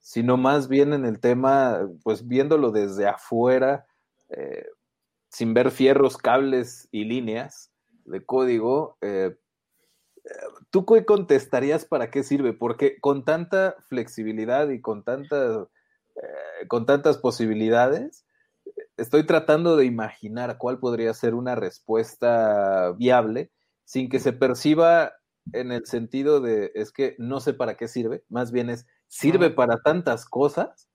sino 0.00 0.36
más 0.36 0.66
bien 0.66 0.92
en 0.92 1.04
el 1.04 1.20
tema, 1.20 1.88
pues 2.02 2.26
viéndolo 2.26 2.72
desde 2.72 3.06
afuera, 3.06 3.86
eh, 4.30 4.66
sin 5.28 5.54
ver 5.54 5.70
fierros, 5.70 6.16
cables 6.16 6.88
y 6.90 7.04
líneas 7.04 7.70
de 8.04 8.24
código, 8.24 8.98
eh, 9.00 9.36
¿tú 10.70 10.84
qué 10.86 11.04
contestarías 11.04 11.84
para 11.84 12.10
qué 12.10 12.24
sirve? 12.24 12.52
Porque 12.52 12.98
con 13.00 13.24
tanta 13.24 13.76
flexibilidad 13.88 14.68
y 14.70 14.80
con, 14.80 15.04
tanta, 15.04 15.68
eh, 16.16 16.66
con 16.66 16.84
tantas 16.84 17.16
posibilidades, 17.18 18.25
estoy 18.96 19.24
tratando 19.24 19.76
de 19.76 19.84
imaginar 19.84 20.58
cuál 20.58 20.78
podría 20.78 21.12
ser 21.14 21.34
una 21.34 21.54
respuesta 21.54 22.92
viable 22.92 23.50
sin 23.84 24.08
que 24.08 24.20
se 24.20 24.32
perciba 24.32 25.12
en 25.52 25.70
el 25.70 25.86
sentido 25.86 26.40
de 26.40 26.72
es 26.74 26.92
que 26.92 27.14
no 27.18 27.40
sé 27.40 27.54
para 27.54 27.76
qué 27.76 27.88
sirve, 27.88 28.24
más 28.28 28.50
bien 28.50 28.70
es 28.70 28.86
sirve 29.06 29.50
para 29.50 29.80
tantas 29.80 30.26
cosas 30.26 30.88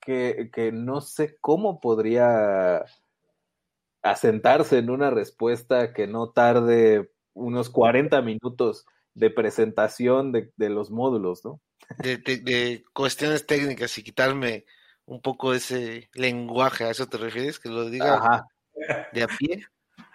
que, 0.00 0.50
que 0.52 0.70
no 0.70 1.00
sé 1.00 1.36
cómo 1.40 1.80
podría 1.80 2.84
asentarse 4.02 4.78
en 4.78 4.90
una 4.90 5.10
respuesta 5.10 5.92
que 5.92 6.06
no 6.06 6.30
tarde 6.30 7.10
unos 7.34 7.68
40 7.70 8.22
minutos 8.22 8.86
de 9.14 9.30
presentación 9.30 10.32
de, 10.32 10.52
de 10.56 10.68
los 10.68 10.90
módulos, 10.90 11.44
¿no? 11.44 11.60
De, 11.98 12.18
de, 12.18 12.38
de, 12.38 12.84
cuestiones 12.92 13.46
técnicas 13.46 13.96
y 13.98 14.02
quitarme 14.02 14.64
un 15.08 15.22
poco 15.22 15.54
ese 15.54 16.10
lenguaje, 16.12 16.84
¿a 16.84 16.90
eso 16.90 17.06
te 17.06 17.16
refieres? 17.16 17.58
Que 17.58 17.70
lo 17.70 17.88
diga 17.88 18.16
Ajá. 18.16 18.46
de 19.12 19.22
a 19.22 19.26
pie. 19.26 19.66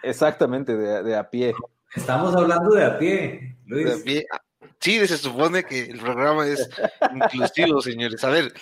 Exactamente, 0.02 0.76
de, 0.76 1.02
de, 1.02 1.16
a 1.16 1.28
pie. 1.28 1.52
Estamos 1.94 2.34
hablando 2.34 2.70
de 2.74 2.84
a 2.84 2.98
pie, 2.98 3.56
Luis. 3.66 3.86
De 3.86 3.92
a 3.92 4.04
pie. 4.04 4.26
Sí, 4.80 5.06
se 5.06 5.18
supone 5.18 5.64
que 5.64 5.80
el 5.80 5.98
programa 5.98 6.46
es 6.46 6.68
inclusivo, 7.12 7.80
señores. 7.82 8.22
A 8.22 8.28
ver, 8.28 8.52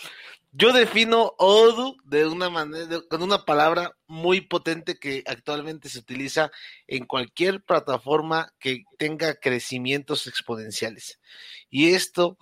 yo 0.53 0.73
defino 0.73 1.35
Odoo 1.39 1.97
de 2.05 2.27
una 2.27 2.49
manera, 2.49 2.87
de, 2.87 3.09
con 3.09 3.23
una 3.23 3.45
palabra 3.45 3.97
muy 4.07 4.41
potente 4.41 4.99
que 4.99 5.25
actualmente 5.27 5.89
se 5.89 5.99
utiliza 5.99 6.51
en 6.87 7.05
cualquier 7.07 7.63
plataforma 7.63 8.53
que 8.59 8.85
tenga 8.99 9.35
crecimientos 9.35 10.27
exponenciales. 10.27 11.21
Y 11.69 11.93
esto 11.95 12.39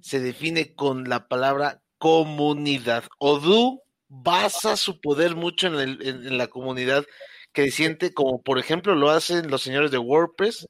se 0.00 0.20
define 0.20 0.74
con 0.74 1.08
la 1.08 1.28
palabra 1.28 1.82
comunidad. 1.98 3.04
Odoo 3.18 3.82
basa 4.08 4.76
su 4.76 5.00
poder 5.00 5.36
mucho 5.36 5.66
en, 5.80 6.38
la 6.38 6.46
comunidad 6.46 7.04
creciente, 7.52 8.14
como 8.14 8.42
por 8.42 8.58
ejemplo 8.58 8.94
lo 8.94 9.10
hacen 9.10 9.50
los 9.50 9.62
señores 9.62 9.90
de 9.90 9.98
WordPress. 9.98 10.68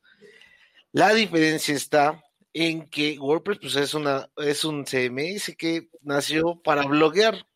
La 0.92 1.14
diferencia 1.14 1.74
está 1.74 2.24
en 2.54 2.88
que 2.88 3.18
WordPress 3.18 3.58
pues, 3.60 3.76
es, 3.76 3.94
una, 3.94 4.30
es 4.38 4.64
un 4.64 4.84
CMS 4.84 5.54
que 5.56 5.88
nació 6.02 6.60
para 6.62 6.84
bloguear. 6.84 7.46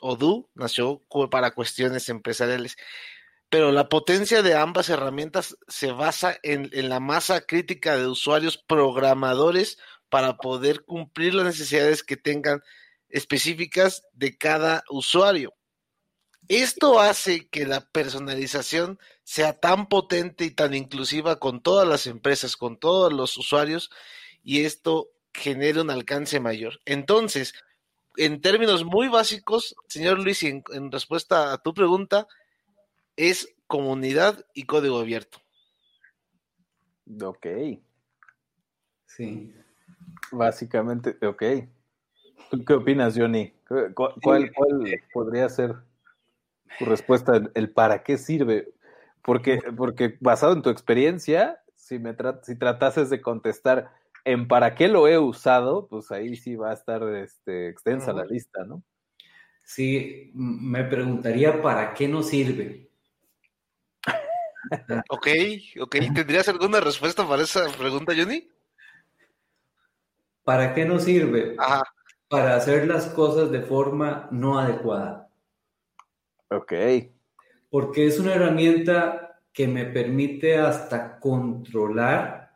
Odoo 0.00 0.48
nació 0.54 1.02
para 1.30 1.52
cuestiones 1.52 2.08
empresariales. 2.08 2.76
Pero 3.50 3.72
la 3.72 3.88
potencia 3.88 4.42
de 4.42 4.54
ambas 4.54 4.90
herramientas 4.90 5.56
se 5.68 5.90
basa 5.90 6.38
en 6.42 6.70
la 6.88 7.00
masa 7.00 7.40
crítica 7.40 7.96
de 7.96 8.06
usuarios 8.06 8.58
programadores 8.58 9.78
para 10.08 10.36
poder 10.36 10.84
cumplir 10.84 11.34
las 11.34 11.46
necesidades 11.46 12.02
que 12.02 12.16
tengan 12.16 12.62
específicas 13.08 14.04
de 14.12 14.36
cada 14.36 14.84
usuario. 14.88 15.54
Esto 16.48 16.98
hace 17.00 17.48
que 17.48 17.66
la 17.66 17.80
personalización 17.80 18.98
sea 19.22 19.52
tan 19.52 19.88
potente 19.88 20.44
y 20.44 20.50
tan 20.50 20.72
inclusiva 20.74 21.38
con 21.38 21.60
todas 21.60 21.86
las 21.86 22.06
empresas, 22.06 22.56
con 22.56 22.78
todos 22.78 23.12
los 23.12 23.36
usuarios, 23.36 23.90
y 24.42 24.64
esto 24.64 25.10
genera 25.34 25.82
un 25.82 25.90
alcance 25.90 26.40
mayor. 26.40 26.80
Entonces, 26.86 27.54
en 28.16 28.40
términos 28.40 28.84
muy 28.84 29.08
básicos, 29.08 29.76
señor 29.88 30.20
Luis, 30.20 30.42
en, 30.42 30.64
en 30.72 30.90
respuesta 30.90 31.52
a 31.52 31.58
tu 31.58 31.74
pregunta, 31.74 32.26
es 33.16 33.54
comunidad 33.66 34.46
y 34.54 34.64
código 34.64 34.98
abierto. 34.98 35.40
Ok. 37.22 37.46
Sí. 39.06 39.52
Básicamente, 40.32 41.16
ok. 41.26 41.42
¿Qué 42.66 42.72
opinas, 42.72 43.14
Johnny? 43.16 43.52
¿Cuál, 43.66 44.14
cuál, 44.22 44.52
cuál 44.52 45.00
podría 45.12 45.48
ser 45.48 45.74
tu 46.78 46.84
respuesta? 46.84 47.40
¿El 47.54 47.70
para 47.70 48.02
qué 48.02 48.18
sirve? 48.18 48.72
Porque, 49.22 49.60
porque 49.76 50.16
basado 50.20 50.52
en 50.54 50.62
tu 50.62 50.70
experiencia, 50.70 51.60
si, 51.74 51.98
me 51.98 52.14
tra 52.14 52.40
si 52.42 52.56
tratases 52.56 53.10
de 53.10 53.20
contestar 53.20 53.90
en 54.24 54.48
para 54.48 54.74
qué 54.74 54.88
lo 54.88 55.08
he 55.08 55.18
usado, 55.18 55.86
pues 55.88 56.10
ahí 56.10 56.36
sí 56.36 56.56
va 56.56 56.70
a 56.70 56.74
estar 56.74 57.02
este, 57.14 57.68
extensa 57.68 58.12
uh 58.12 58.14
-huh. 58.14 58.18
la 58.18 58.24
lista, 58.24 58.64
¿no? 58.64 58.82
Sí, 59.62 60.30
me 60.34 60.84
preguntaría 60.84 61.60
para 61.60 61.92
qué 61.92 62.08
nos 62.08 62.28
sirve. 62.28 62.88
ok, 65.10 65.26
ok. 65.80 65.96
¿Tendrías 66.14 66.48
alguna 66.48 66.80
respuesta 66.80 67.28
para 67.28 67.42
esa 67.42 67.66
pregunta, 67.76 68.14
Johnny? 68.16 68.48
¿Para 70.42 70.74
qué 70.74 70.86
nos 70.86 71.04
sirve? 71.04 71.54
Ajá. 71.58 71.82
Para 72.28 72.56
hacer 72.56 72.86
las 72.86 73.06
cosas 73.06 73.50
de 73.50 73.62
forma 73.62 74.28
no 74.30 74.58
adecuada. 74.58 75.30
Ok. 76.50 76.72
Porque 77.70 78.06
es 78.06 78.18
una 78.18 78.34
herramienta 78.34 79.40
que 79.52 79.66
me 79.66 79.86
permite 79.86 80.58
hasta 80.58 81.18
controlar 81.18 82.52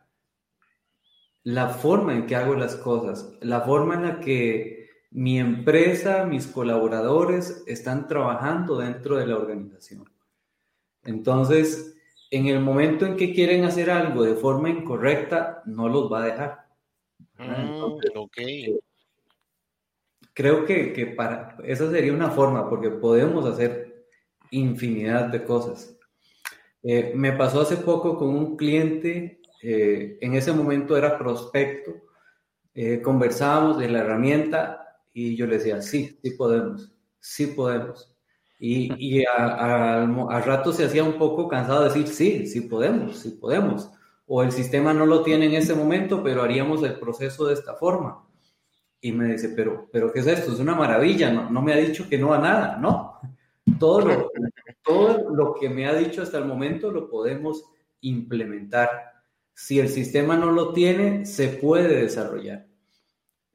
la 1.43 1.69
forma 1.69 2.13
en 2.13 2.25
que 2.25 2.35
hago 2.35 2.55
las 2.55 2.75
cosas, 2.75 3.37
la 3.41 3.61
forma 3.61 3.95
en 3.95 4.03
la 4.03 4.19
que 4.19 4.89
mi 5.11 5.39
empresa, 5.39 6.25
mis 6.25 6.47
colaboradores 6.47 7.63
están 7.67 8.07
trabajando 8.07 8.77
dentro 8.77 9.17
de 9.17 9.27
la 9.27 9.35
organización. 9.35 10.09
Entonces, 11.03 11.95
en 12.31 12.47
el 12.47 12.61
momento 12.61 13.05
en 13.05 13.15
que 13.15 13.33
quieren 13.33 13.65
hacer 13.65 13.91
algo 13.91 14.23
de 14.23 14.35
forma 14.35 14.69
incorrecta, 14.69 15.61
no 15.65 15.87
los 15.89 16.11
va 16.11 16.23
a 16.23 16.25
dejar. 16.25 16.65
Entonces, 17.37 18.11
mm, 18.15 18.17
ok. 18.17 18.37
Creo 20.33 20.65
que, 20.65 20.93
que 20.93 21.07
para, 21.07 21.57
esa 21.63 21.89
sería 21.91 22.13
una 22.13 22.31
forma, 22.31 22.69
porque 22.69 22.89
podemos 22.89 23.45
hacer 23.45 24.07
infinidad 24.51 25.27
de 25.27 25.43
cosas. 25.43 25.95
Eh, 26.81 27.13
me 27.15 27.31
pasó 27.33 27.61
hace 27.61 27.77
poco 27.77 28.17
con 28.17 28.29
un 28.29 28.57
cliente 28.57 29.41
eh, 29.65 30.17
en 30.19 30.35
ese 30.35 30.51
momento 30.51 30.97
era 30.97 31.17
prospecto, 31.17 31.93
eh, 32.73 33.01
conversábamos 33.01 33.77
de 33.77 33.87
la 33.87 33.99
herramienta 33.99 34.99
y 35.13 35.37
yo 35.37 35.47
le 35.47 35.57
decía, 35.57 35.81
sí, 35.81 36.19
sí 36.21 36.31
podemos, 36.31 36.91
sí 37.21 37.47
podemos. 37.47 38.13
Y, 38.59 38.91
y 38.97 39.25
a, 39.25 39.31
a, 39.31 40.03
a, 40.03 40.41
rato 40.41 40.73
se 40.73 40.83
hacía 40.83 41.05
un 41.05 41.17
poco 41.17 41.47
cansado 41.47 41.83
de 41.83 41.89
decir, 41.89 42.07
sí, 42.09 42.45
sí 42.45 42.61
podemos, 42.61 43.19
sí 43.19 43.29
podemos. 43.39 43.89
O 44.27 44.43
el 44.43 44.51
sistema 44.51 44.93
no 44.93 45.05
lo 45.05 45.23
tiene 45.23 45.45
en 45.45 45.53
ese 45.53 45.75
momento, 45.75 46.21
pero 46.21 46.43
haríamos 46.43 46.83
el 46.83 46.99
proceso 46.99 47.45
de 47.45 47.53
esta 47.53 47.75
forma. 47.75 48.25
Y 49.03 49.11
me 49.11 49.33
dice, 49.33 49.49
pero, 49.49 49.89
pero 49.91 50.13
¿qué 50.13 50.21
es 50.21 50.27
esto? 50.27 50.53
Es 50.53 50.59
una 50.59 50.75
maravilla, 50.75 51.29
no, 51.29 51.49
no 51.49 51.61
me 51.61 51.73
ha 51.73 51.75
dicho 51.75 52.07
que 52.07 52.17
no 52.17 52.33
a 52.33 52.39
nada, 52.39 52.77
no. 52.77 53.19
Todo 53.77 53.99
lo, 53.99 54.31
todo 54.83 55.29
lo 55.29 55.55
que 55.55 55.69
me 55.69 55.85
ha 55.85 55.93
dicho 55.93 56.21
hasta 56.21 56.37
el 56.37 56.45
momento 56.45 56.89
lo 56.89 57.09
podemos 57.09 57.65
implementar 57.99 58.89
si 59.53 59.77
el 59.81 59.89
sistema 59.89 60.37
no 60.37 60.51
lo 60.51 60.71
tiene, 60.71 61.25
se 61.25 61.49
puede 61.49 62.01
desarrollar. 62.01 62.65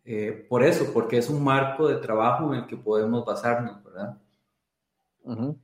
Eh, 0.05 0.47
por 0.51 0.63
eso, 0.63 0.93
porque 0.93 1.17
es 1.17 1.31
un 1.31 1.43
marco 1.43 1.89
de 1.89 1.97
trabajo 1.97 2.53
en 2.53 2.61
el 2.61 2.67
que 2.67 2.77
podemos 2.77 3.25
basarnos, 3.25 3.83
¿verdad? 3.83 4.19
Uh 5.23 5.33
-huh. 5.33 5.57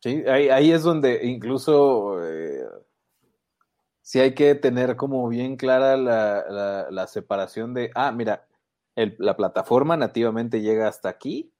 Sí, 0.00 0.24
ahí, 0.26 0.50
ahí, 0.50 0.72
es 0.72 0.82
donde 0.82 1.24
incluso 1.24 2.22
eh, 2.22 2.66
sí 4.02 4.20
hay 4.20 4.34
que 4.34 4.54
tener 4.54 4.94
como 4.96 5.26
bien 5.30 5.56
clara 5.56 5.96
la, 5.96 6.44
la, 6.50 6.90
la 6.90 7.06
separación 7.06 7.72
de, 7.72 7.90
ah, 7.94 8.12
mira, 8.12 8.46
el, 8.96 9.16
la 9.18 9.36
plataforma 9.36 9.96
nativamente 9.96 10.60
llega 10.60 10.88
hasta 10.88 11.08
aquí 11.08 11.52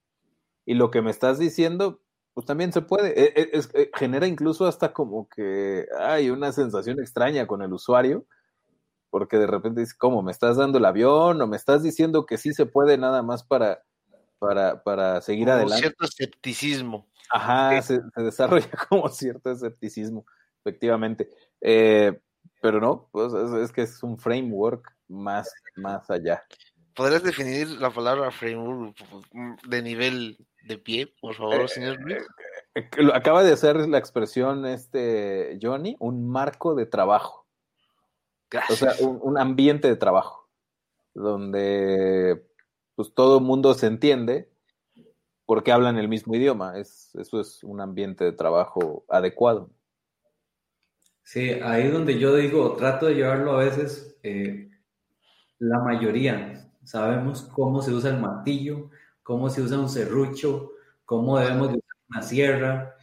y 0.64 0.74
lo 0.74 0.90
que 0.90 1.02
me 1.02 1.10
estás 1.10 1.38
diciendo, 1.38 2.00
pues 2.32 2.46
también 2.46 2.72
se 2.72 2.82
puede. 2.82 3.20
Es, 3.20 3.48
es, 3.52 3.70
es, 3.74 3.90
genera 3.94 4.26
incluso 4.26 4.66
hasta 4.66 4.92
como 4.92 5.28
que 5.28 5.86
hay 5.98 6.30
una 6.30 6.52
sensación 6.52 7.00
extraña 7.00 7.46
con 7.46 7.62
el 7.62 7.72
usuario, 7.72 8.26
porque 9.10 9.38
de 9.38 9.46
repente 9.46 9.80
dice, 9.80 9.94
¿cómo? 9.98 10.22
¿Me 10.22 10.32
estás 10.32 10.56
dando 10.56 10.78
el 10.78 10.84
avión? 10.84 11.40
¿O 11.40 11.46
me 11.46 11.56
estás 11.56 11.82
diciendo 11.82 12.26
que 12.26 12.38
sí 12.38 12.52
se 12.52 12.66
puede 12.66 12.98
nada 12.98 13.22
más 13.22 13.44
para, 13.44 13.82
para, 14.38 14.82
para 14.82 15.20
seguir 15.20 15.46
Como 15.46 15.56
adelante. 15.56 15.82
cierto 15.82 16.04
escepticismo. 16.04 17.08
Ajá, 17.30 17.80
se, 17.82 18.00
se 18.14 18.22
desarrolla 18.22 18.70
como 18.88 19.08
cierto 19.08 19.50
escepticismo, 19.50 20.24
efectivamente. 20.60 21.28
Eh, 21.60 22.20
pero 22.60 22.80
no, 22.80 23.08
pues 23.12 23.32
es, 23.34 23.52
es 23.52 23.72
que 23.72 23.82
es 23.82 24.02
un 24.02 24.18
framework 24.18 24.94
más, 25.08 25.52
más 25.76 26.08
allá. 26.10 26.42
¿Podrías 26.94 27.22
definir 27.22 27.68
la 27.80 27.90
palabra 27.90 28.30
framework 28.30 28.96
de 29.66 29.82
nivel 29.82 30.38
de 30.62 30.78
pie, 30.78 31.12
por 31.20 31.34
favor, 31.34 31.68
señor 31.68 31.98
Luis? 32.00 32.18
Eh, 32.74 32.88
lo- 32.98 33.14
Acaba 33.14 33.42
de 33.42 33.52
hacer 33.52 33.76
la 33.88 33.98
expresión 33.98 34.64
este 34.66 35.58
Johnny, 35.60 35.96
un 35.98 36.28
marco 36.28 36.74
de 36.74 36.86
trabajo. 36.86 37.46
O 38.70 38.74
sea, 38.76 38.94
un, 39.00 39.18
un 39.20 39.36
ambiente 39.36 39.88
de 39.88 39.96
trabajo, 39.96 40.48
donde 41.12 42.46
pues 42.94 43.12
todo 43.12 43.38
el 43.38 43.44
mundo 43.44 43.74
se 43.74 43.88
entiende 43.88 44.48
porque 45.44 45.72
hablan 45.72 45.98
el 45.98 46.08
mismo 46.08 46.34
idioma. 46.36 46.78
Es, 46.78 47.12
eso 47.16 47.40
es 47.40 47.64
un 47.64 47.80
ambiente 47.80 48.22
de 48.24 48.32
trabajo 48.32 49.04
adecuado. 49.08 49.70
Sí, 51.24 51.50
ahí 51.62 51.84
es 51.86 51.92
donde 51.92 52.18
yo 52.18 52.36
digo, 52.36 52.74
trato 52.76 53.06
de 53.06 53.14
llevarlo 53.14 53.52
a 53.52 53.64
veces, 53.64 54.16
eh, 54.22 54.70
la 55.58 55.80
mayoría 55.80 56.63
sabemos 56.84 57.42
cómo 57.52 57.82
se 57.82 57.92
usa 57.92 58.10
el 58.10 58.20
martillo, 58.20 58.90
cómo 59.22 59.50
se 59.50 59.62
usa 59.62 59.78
un 59.78 59.88
serrucho, 59.88 60.72
cómo 61.04 61.38
debemos 61.38 61.68
de 61.68 61.78
usar 61.78 61.96
una 62.08 62.22
sierra, 62.22 62.96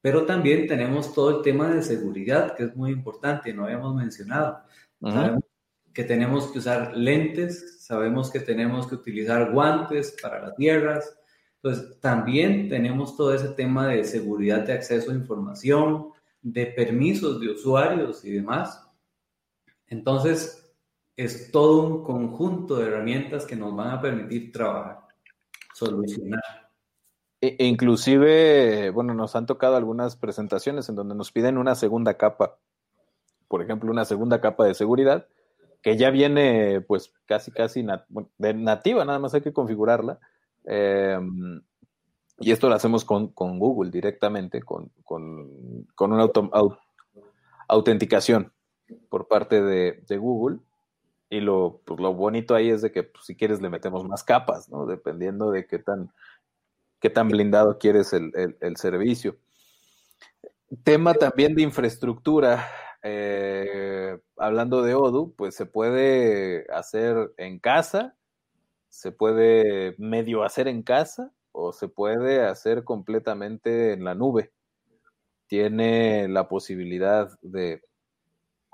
pero 0.00 0.24
también 0.24 0.66
tenemos 0.66 1.12
todo 1.12 1.38
el 1.38 1.42
tema 1.42 1.68
de 1.68 1.82
seguridad, 1.82 2.54
que 2.54 2.64
es 2.64 2.76
muy 2.76 2.92
importante, 2.92 3.52
no 3.52 3.64
habíamos 3.64 3.94
mencionado. 3.94 4.62
Ujú. 5.00 5.12
Sabemos 5.12 5.44
que 5.92 6.04
tenemos 6.04 6.52
que 6.52 6.58
usar 6.60 6.96
lentes, 6.96 7.84
sabemos 7.84 8.30
que 8.30 8.40
tenemos 8.40 8.86
que 8.86 8.94
utilizar 8.94 9.52
guantes 9.52 10.16
para 10.22 10.40
las 10.40 10.54
tierras. 10.54 11.18
Entonces, 11.60 11.98
también 12.00 12.68
tenemos 12.68 13.16
todo 13.16 13.34
ese 13.34 13.48
tema 13.48 13.88
de 13.88 14.04
seguridad 14.04 14.60
de 14.60 14.74
acceso 14.74 15.10
a 15.10 15.14
información, 15.14 16.10
de 16.40 16.66
permisos 16.66 17.40
de 17.40 17.50
usuarios 17.50 18.24
y 18.24 18.30
demás. 18.30 18.80
Entonces, 19.88 20.67
es 21.18 21.50
todo 21.50 21.82
un 21.82 22.04
conjunto 22.04 22.76
de 22.76 22.86
herramientas 22.86 23.44
que 23.44 23.56
nos 23.56 23.74
van 23.74 23.90
a 23.90 24.00
permitir 24.00 24.52
trabajar, 24.52 25.00
solucionar. 25.74 26.40
E- 27.40 27.56
e 27.58 27.66
inclusive, 27.66 28.90
bueno, 28.90 29.14
nos 29.14 29.34
han 29.34 29.44
tocado 29.44 29.76
algunas 29.76 30.14
presentaciones 30.14 30.88
en 30.88 30.94
donde 30.94 31.16
nos 31.16 31.32
piden 31.32 31.58
una 31.58 31.74
segunda 31.74 32.14
capa, 32.14 32.58
por 33.48 33.62
ejemplo, 33.62 33.90
una 33.90 34.04
segunda 34.04 34.40
capa 34.40 34.64
de 34.64 34.74
seguridad, 34.74 35.26
que 35.82 35.96
ya 35.96 36.10
viene 36.10 36.80
pues 36.82 37.12
casi, 37.26 37.50
casi 37.50 37.84
nativa, 38.38 39.04
nada 39.04 39.18
más 39.18 39.34
hay 39.34 39.40
que 39.40 39.52
configurarla. 39.52 40.20
Eh, 40.66 41.18
y 42.38 42.52
esto 42.52 42.68
lo 42.68 42.76
hacemos 42.76 43.04
con, 43.04 43.28
con 43.32 43.58
Google 43.58 43.90
directamente, 43.90 44.62
con, 44.62 44.92
con, 45.02 45.84
con 45.96 46.12
una 46.12 46.22
auto- 46.22 46.50
au- 46.52 46.78
autenticación 47.66 48.52
por 49.08 49.26
parte 49.26 49.60
de, 49.60 50.04
de 50.06 50.16
Google. 50.16 50.58
Y 51.30 51.40
lo, 51.40 51.80
pues, 51.84 52.00
lo 52.00 52.14
bonito 52.14 52.54
ahí 52.54 52.70
es 52.70 52.82
de 52.82 52.92
que 52.92 53.02
pues, 53.04 53.24
si 53.26 53.36
quieres 53.36 53.60
le 53.60 53.70
metemos 53.70 54.04
más 54.04 54.24
capas, 54.24 54.68
¿no? 54.70 54.86
Dependiendo 54.86 55.50
de 55.50 55.66
qué 55.66 55.78
tan, 55.78 56.10
qué 57.00 57.10
tan 57.10 57.28
blindado 57.28 57.78
quieres 57.78 58.12
el, 58.14 58.32
el- 58.60 58.76
servicio. 58.76 59.38
Tema 60.84 61.14
también 61.14 61.54
de 61.54 61.62
infraestructura. 61.62 62.66
eh, 63.02 64.18
hablando 64.36 64.82
de 64.82 64.94
Odoo, 64.94 65.32
pues 65.36 65.54
se 65.54 65.66
puede 65.66 66.66
hacer 66.72 67.32
en 67.36 67.58
casa, 67.60 68.16
se 68.90 69.12
puede 69.12 69.94
medio 69.98 70.44
hacer 70.44 70.68
en 70.68 70.82
casa 70.82 71.32
o 71.52 71.72
se 71.72 71.88
puede 71.88 72.44
hacer 72.46 72.84
completamente 72.84 73.92
en 73.94 74.04
la 74.04 74.14
nube. 74.16 74.52
Tiene 75.48 76.28
la 76.28 76.48
posibilidad 76.48 77.30
de, 77.42 77.82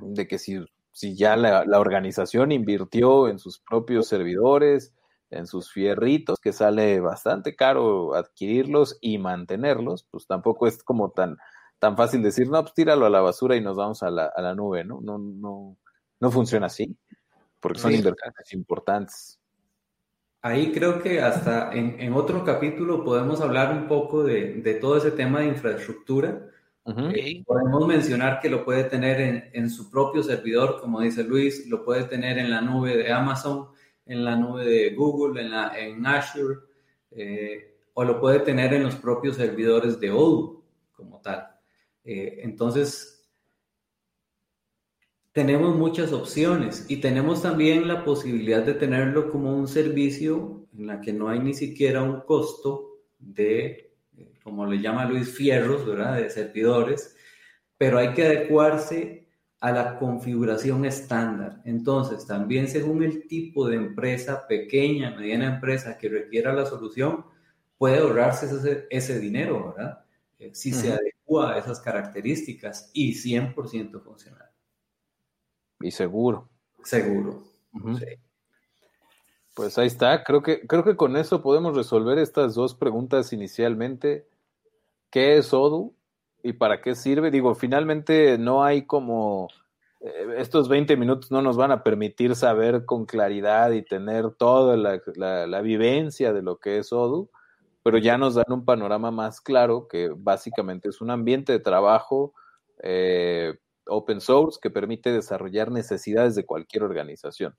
de 0.00 0.28
que 0.28 0.38
si, 0.38 0.64
si 0.94 1.16
ya 1.16 1.36
la, 1.36 1.64
la 1.66 1.80
organización 1.80 2.52
invirtió 2.52 3.28
en 3.28 3.38
sus 3.40 3.60
propios 3.60 4.08
servidores, 4.08 4.94
en 5.30 5.46
sus 5.48 5.72
fierritos, 5.72 6.38
que 6.40 6.52
sale 6.54 7.00
bastante 7.00 7.56
caro 7.56 8.14
adquirirlos 8.14 8.98
y 9.02 9.18
mantenerlos, 9.18 10.06
pues 10.10 10.26
tampoco 10.28 10.66
es 10.68 10.82
como 10.84 11.10
tan, 11.12 11.36
tan 11.80 11.96
fácil 11.96 12.22
decir, 12.22 12.48
no, 12.50 12.62
pues 12.62 12.74
tíralo 12.74 13.06
a 13.06 13.10
la 13.10 13.20
basura 13.22 13.56
y 13.56 13.60
nos 13.60 13.76
vamos 13.76 14.02
a 14.04 14.10
la, 14.10 14.26
a 14.34 14.42
la 14.42 14.54
nube, 14.54 14.84
¿no? 14.84 15.00
No, 15.02 15.18
no, 15.18 15.76
no 16.20 16.30
funciona 16.30 16.66
así, 16.66 16.96
porque 17.60 17.80
son 17.80 17.94
Sí. 17.94 17.96
inversiones 17.96 18.52
importantes. 18.54 19.40
Ahí 20.42 20.72
creo 20.72 21.02
que 21.02 21.20
hasta 21.22 21.72
en, 21.72 21.98
en 22.00 22.12
otro 22.12 22.44
capítulo 22.44 23.02
podemos 23.02 23.40
hablar 23.40 23.72
un 23.72 23.88
poco 23.88 24.22
de, 24.22 24.54
de 24.62 24.74
todo 24.74 24.98
ese 24.98 25.10
tema 25.10 25.40
de 25.40 25.46
infraestructura. 25.46 26.50
Podemos 26.84 27.86
mencionar 27.86 28.40
que 28.40 28.50
lo 28.50 28.64
puede 28.64 28.84
tener 28.84 29.20
en, 29.20 29.50
en 29.54 29.70
su 29.70 29.90
propio 29.90 30.22
servidor, 30.22 30.80
como 30.80 31.00
dice 31.00 31.24
Luis, 31.24 31.66
lo 31.66 31.82
puede 31.82 32.04
tener 32.04 32.36
en 32.38 32.50
la 32.50 32.60
nube 32.60 32.96
de 32.96 33.10
Amazon, 33.10 33.68
en 34.06 34.24
la 34.24 34.36
nube 34.36 34.64
de 34.66 34.94
Google, 34.94 35.40
en, 35.40 35.50
la, 35.50 35.78
en 35.78 36.04
Azure, 36.06 36.58
eh, 37.10 37.78
o 37.94 38.04
lo 38.04 38.20
puede 38.20 38.40
tener 38.40 38.74
en 38.74 38.82
los 38.82 38.96
propios 38.96 39.36
servidores 39.36 39.98
de 39.98 40.10
Odoo 40.10 40.62
como 40.92 41.20
tal. 41.20 41.48
Eh, 42.04 42.40
entonces, 42.42 43.26
tenemos 45.32 45.74
muchas 45.74 46.12
opciones 46.12 46.86
y 46.88 46.98
tenemos 46.98 47.42
también 47.42 47.88
la 47.88 48.04
posibilidad 48.04 48.62
de 48.62 48.74
tenerlo 48.74 49.30
como 49.30 49.56
un 49.56 49.68
servicio 49.68 50.66
en 50.76 50.86
la 50.86 51.00
que 51.00 51.12
no 51.12 51.28
hay 51.28 51.40
ni 51.40 51.54
siquiera 51.54 52.02
un 52.02 52.20
costo 52.20 52.98
de, 53.18 53.93
como 54.42 54.66
le 54.66 54.80
llama 54.80 55.06
Luis, 55.06 55.34
fierros, 55.34 55.86
¿verdad? 55.86 56.16
De 56.16 56.30
servidores, 56.30 57.16
pero 57.78 57.98
hay 57.98 58.12
que 58.14 58.24
adecuarse 58.24 59.26
a 59.60 59.72
la 59.72 59.98
configuración 59.98 60.84
estándar. 60.84 61.62
Entonces, 61.64 62.26
también 62.26 62.68
según 62.68 63.02
el 63.02 63.26
tipo 63.26 63.66
de 63.66 63.76
empresa, 63.76 64.46
pequeña, 64.46 65.10
mediana 65.16 65.54
empresa 65.54 65.96
que 65.96 66.08
requiera 66.08 66.52
la 66.52 66.66
solución, 66.66 67.24
puede 67.78 67.98
ahorrarse 67.98 68.46
ese, 68.46 68.86
ese 68.90 69.18
dinero, 69.18 69.74
¿verdad? 69.74 70.04
Eh, 70.38 70.50
si 70.54 70.72
se 70.72 70.88
Ujú. 70.88 70.96
adecua 70.98 71.54
a 71.54 71.58
esas 71.58 71.80
características 71.80 72.90
y 72.92 73.14
100% 73.14 74.00
funcional. 74.02 74.50
Y 75.80 75.90
seguro. 75.90 76.48
Seguro. 76.82 77.44
Sí. 77.98 78.04
Pues 79.54 79.78
ahí 79.78 79.86
está. 79.86 80.24
Creo 80.24 80.42
que, 80.42 80.66
creo 80.66 80.82
que 80.84 80.96
con 80.96 81.16
eso 81.16 81.40
podemos 81.40 81.76
resolver 81.76 82.18
estas 82.18 82.54
dos 82.54 82.74
preguntas 82.74 83.32
inicialmente. 83.32 84.26
¿Qué 85.10 85.36
es 85.38 85.54
Odoo 85.54 85.94
y 86.42 86.54
para 86.54 86.80
qué 86.80 86.96
sirve? 86.96 87.30
Digo, 87.30 87.54
finalmente 87.54 88.36
no 88.36 88.64
hay 88.64 88.84
como 88.84 89.48
eh, 90.00 90.34
estos 90.38 90.68
20 90.68 90.96
minutos 90.96 91.30
no 91.30 91.40
nos 91.40 91.56
van 91.56 91.70
a 91.70 91.84
permitir 91.84 92.34
saber 92.34 92.84
con 92.84 93.06
claridad 93.06 93.70
y 93.70 93.82
tener 93.82 94.32
toda 94.32 94.76
la, 94.76 95.60
vivencia 95.62 96.32
de 96.32 96.42
lo 96.42 96.58
que 96.58 96.78
es 96.78 96.92
Odoo, 96.92 97.30
pero 97.84 97.98
ya 97.98 98.18
nos 98.18 98.34
dan 98.34 98.50
un 98.50 98.64
panorama 98.64 99.12
más 99.12 99.40
claro 99.40 99.86
que 99.88 100.10
básicamente 100.16 100.88
es 100.88 101.00
un 101.00 101.10
ambiente 101.10 101.52
de 101.52 101.60
trabajo 101.60 102.34
eh, 102.82 103.54
open 103.86 104.20
source 104.20 104.58
que 104.60 104.70
permite 104.70 105.12
desarrollar 105.12 105.70
necesidades 105.70 106.34
de 106.34 106.44
cualquier 106.44 106.82
organización. 106.82 107.54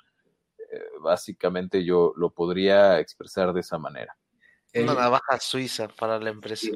Básicamente 1.06 1.84
yo 1.86 2.14
lo 2.18 2.32
podría 2.32 3.00
expresar 3.00 3.54
de 3.54 3.60
esa 3.62 3.78
manera. 3.78 4.18
Una 4.74 4.92
Eh, 4.92 4.96
navaja 4.96 5.40
suiza 5.40 5.88
para 5.88 6.20
la 6.20 6.32
empresa. 6.32 6.68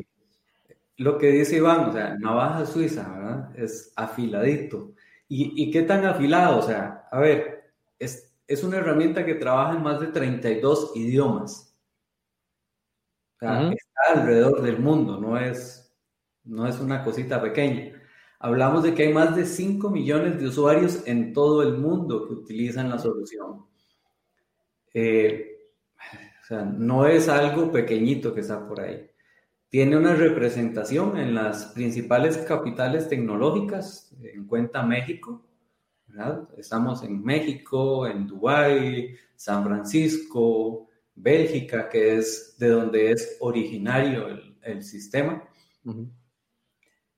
Lo 0.97 1.17
que 1.17 1.27
dice 1.31 1.57
Iván, 1.57 1.89
o 1.89 1.91
sea, 1.93 2.15
navaja 2.19 2.65
suiza, 2.65 3.09
¿verdad? 3.09 3.57
Es 3.57 3.91
afiladito. 3.95 4.93
¿Y, 5.27 5.63
y 5.63 5.71
qué 5.71 5.81
tan 5.81 6.05
afilado? 6.05 6.59
O 6.59 6.61
sea, 6.61 7.07
a 7.11 7.19
ver, 7.19 7.73
es, 7.97 8.31
es 8.47 8.63
una 8.63 8.77
herramienta 8.77 9.25
que 9.25 9.33
trabaja 9.35 9.75
en 9.75 9.81
más 9.83 9.99
de 9.99 10.07
32 10.07 10.91
idiomas. 10.95 11.75
O 13.35 13.39
sea, 13.39 13.61
está 13.71 14.19
alrededor 14.21 14.61
del 14.61 14.79
mundo, 14.79 15.19
no 15.19 15.37
es, 15.37 15.91
no 16.43 16.67
es 16.67 16.79
una 16.79 17.03
cosita 17.03 17.41
pequeña. 17.41 17.95
Hablamos 18.39 18.83
de 18.83 18.93
que 18.93 19.03
hay 19.03 19.13
más 19.13 19.35
de 19.35 19.45
5 19.45 19.89
millones 19.89 20.39
de 20.39 20.47
usuarios 20.47 21.03
en 21.07 21.33
todo 21.33 21.61
el 21.63 21.77
mundo 21.77 22.27
que 22.27 22.33
utilizan 22.33 22.89
la 22.89 22.99
solución. 22.99 23.65
Eh, 24.93 25.69
o 26.41 26.45
sea, 26.45 26.63
no 26.63 27.05
es 27.05 27.29
algo 27.29 27.71
pequeñito 27.71 28.33
que 28.33 28.41
está 28.41 28.67
por 28.67 28.81
ahí. 28.81 29.09
Tiene 29.69 29.97
una 29.97 30.15
representación 30.15 31.17
en 31.17 31.35
las 31.35 31.67
principales 31.67 32.37
capitales 32.39 33.07
tecnológicas, 33.07 34.15
en 34.21 34.47
cuenta 34.47 34.81
México, 34.83 35.45
¿verdad? 36.07 36.49
Estamos 36.57 37.03
en 37.03 37.23
México, 37.23 38.07
en 38.07 38.25
Dubái, 38.25 39.15
San 39.35 39.63
Francisco, 39.63 40.89
Bélgica, 41.13 41.87
que 41.87 42.15
es 42.15 42.55
de 42.57 42.69
donde 42.69 43.11
es 43.11 43.37
originario 43.41 44.27
el, 44.27 44.57
el 44.63 44.83
sistema. 44.83 45.47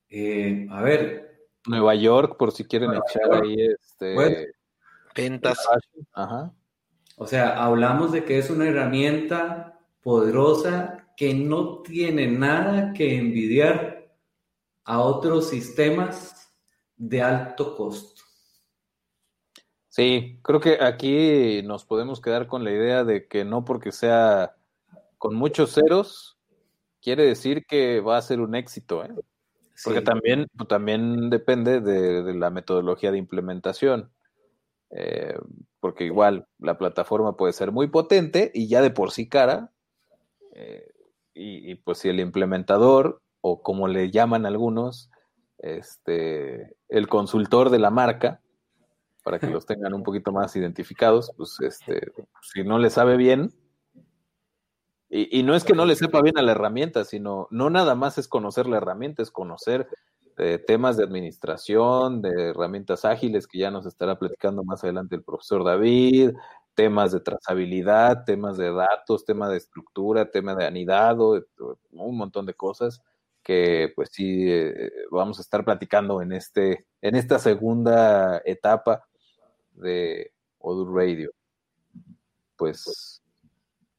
Eh, 0.10 0.68
a 0.70 0.82
ver, 0.82 1.32
Nueva 1.68 1.96
York, 1.96 2.38
por 2.38 2.52
si 2.52 2.66
quieren 2.66 2.90
Nueva 2.90 3.06
echar 3.08 3.32
York. 3.32 3.44
ahí 3.44 3.56
este. 3.62 4.14
Bueno. 4.14 4.38
Ventas. 5.16 5.60
Ajá. 6.14 6.54
O 7.22 7.28
sea, 7.28 7.64
hablamos 7.64 8.12
de 8.12 8.26
que 8.26 8.40
es 8.40 8.50
una 8.50 8.68
herramienta 8.68 9.80
poderosa 10.02 11.08
que 11.16 11.36
no 11.36 11.84
tiene 11.84 12.26
nada 12.26 12.94
que 12.94 13.16
envidiar 13.16 14.12
a 14.86 15.02
otros 15.02 15.48
sistemas 15.48 16.52
de 16.98 17.22
alto 17.22 17.76
costo. 17.76 18.24
Sí, 19.88 20.40
creo 20.42 20.60
que 20.60 20.80
aquí 20.82 21.62
nos 21.64 21.86
podemos 21.86 22.22
quedar 22.22 22.48
con 22.48 22.64
la 22.64 22.72
idea 22.72 23.04
de 23.04 23.28
que 23.28 23.46
no 23.46 23.66
porque 23.66 23.92
sea 23.92 24.56
con 25.20 25.36
muchos 25.36 25.76
ceros, 25.76 26.40
quiere 27.04 27.24
decir 27.24 27.68
que 27.68 28.00
va 28.00 28.18
a 28.18 28.24
ser 28.24 28.40
un 28.40 28.56
éxito, 28.56 29.06
¿eh? 29.06 29.14
Porque 29.84 30.02
también, 30.02 30.48
también 30.68 31.30
depende 31.30 31.82
de, 31.82 32.34
la 32.34 32.50
metodología 32.50 33.12
de 33.12 33.20
implementación. 33.20 34.12
Eh, 34.92 35.38
porque 35.80 36.06
igual 36.06 36.48
la 36.60 36.78
plataforma 36.78 37.38
puede 37.38 37.54
ser 37.54 37.72
muy 37.72 37.88
potente 37.88 38.52
y 38.54 38.68
ya 38.68 38.82
de 38.82 38.92
por 38.92 39.12
sí 39.12 39.28
cara. 39.28 39.72
Eh, 40.54 40.88
y, 41.34 41.76
pues 41.76 42.00
si 42.00 42.10
el 42.10 42.20
implementador, 42.20 43.22
o 43.40 43.64
como 43.64 43.88
le 43.88 44.12
llaman 44.12 44.46
algunos, 44.46 45.10
este, 45.60 46.76
el 46.90 47.08
consultor 47.08 47.70
de 47.70 47.80
la 47.80 47.90
marca, 47.90 48.42
para 49.24 49.40
que 49.40 49.48
los 49.48 49.66
tengan 49.66 49.94
un 49.94 50.04
poquito 50.04 50.32
más 50.32 50.56
identificados, 50.56 51.32
pues 51.38 51.58
este, 51.62 52.12
si 52.42 52.64
no 52.64 52.80
le 52.80 52.90
sabe 52.90 53.18
bien, 53.18 53.54
y, 55.14 55.44
no 55.44 55.56
es 55.56 55.66
que 55.66 55.74
no 55.74 55.86
le 55.86 55.96
sepa 55.96 56.22
bien 56.22 56.38
a 56.38 56.42
la 56.42 56.54
herramienta, 56.54 57.04
sino 57.04 57.50
no 57.52 57.70
nada 57.70 57.96
más 57.96 58.18
es 58.18 58.30
conocer 58.30 58.66
la 58.68 58.78
herramienta, 58.78 59.22
es 59.22 59.30
conocer 59.30 59.90
eh, 60.38 60.58
temas 60.60 60.98
de 60.98 61.04
administración, 61.04 62.22
de 62.22 62.50
herramientas 62.50 63.06
ágiles 63.06 63.48
que 63.48 63.60
ya 63.60 63.72
nos 63.72 63.86
estará 63.86 64.18
platicando 64.18 64.64
más 64.64 64.84
adelante 64.84 65.16
el 65.16 65.24
profesor 65.24 65.64
David, 65.64 66.32
temas 66.76 67.12
de 67.12 67.20
trazabilidad, 67.20 68.24
temas 68.26 68.58
de 68.58 68.72
datos, 68.72 69.26
tema 69.26 69.50
de 69.50 69.58
estructura, 69.58 70.32
tema 70.32 70.56
de 70.56 70.66
anidado, 70.66 71.46
un 71.92 72.18
montón 72.18 72.46
de 72.46 72.54
cosas 72.54 73.02
que 73.44 73.92
pues 73.96 74.10
sí 74.12 74.50
eh, 74.52 74.92
vamos 75.10 75.40
a 75.40 75.42
estar 75.42 75.66
platicando 75.66 76.22
en 76.22 76.32
este 76.32 76.86
en 77.02 77.16
esta 77.16 77.40
segunda 77.40 78.42
etapa 78.46 79.04
de 79.74 80.32
Odoo 80.60 80.96
Radio. 80.96 81.32
Pues 82.56 83.22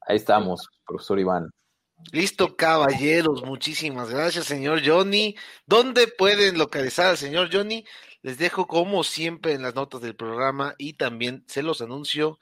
Ahí 0.07 0.17
estamos, 0.17 0.69
profesor 0.85 1.21
Iván. 1.21 1.51
Listo, 2.11 2.57
caballeros. 2.57 3.45
Muchísimas 3.45 4.11
gracias, 4.11 4.47
señor 4.47 4.83
Johnny. 4.85 5.37
¿Dónde 5.67 6.09
pueden 6.09 6.59
localizar 6.59 7.07
al 7.07 7.17
señor 7.17 7.49
Johnny? 7.53 7.85
Les 8.23 8.39
dejo, 8.39 8.67
como 8.67 9.05
siempre, 9.05 9.53
en 9.53 9.63
las 9.63 9.75
notas 9.75 10.01
del 10.01 10.17
programa 10.17 10.75
y 10.79 10.95
también 10.95 11.45
se 11.47 11.63
los 11.63 11.81
anuncio. 11.81 12.39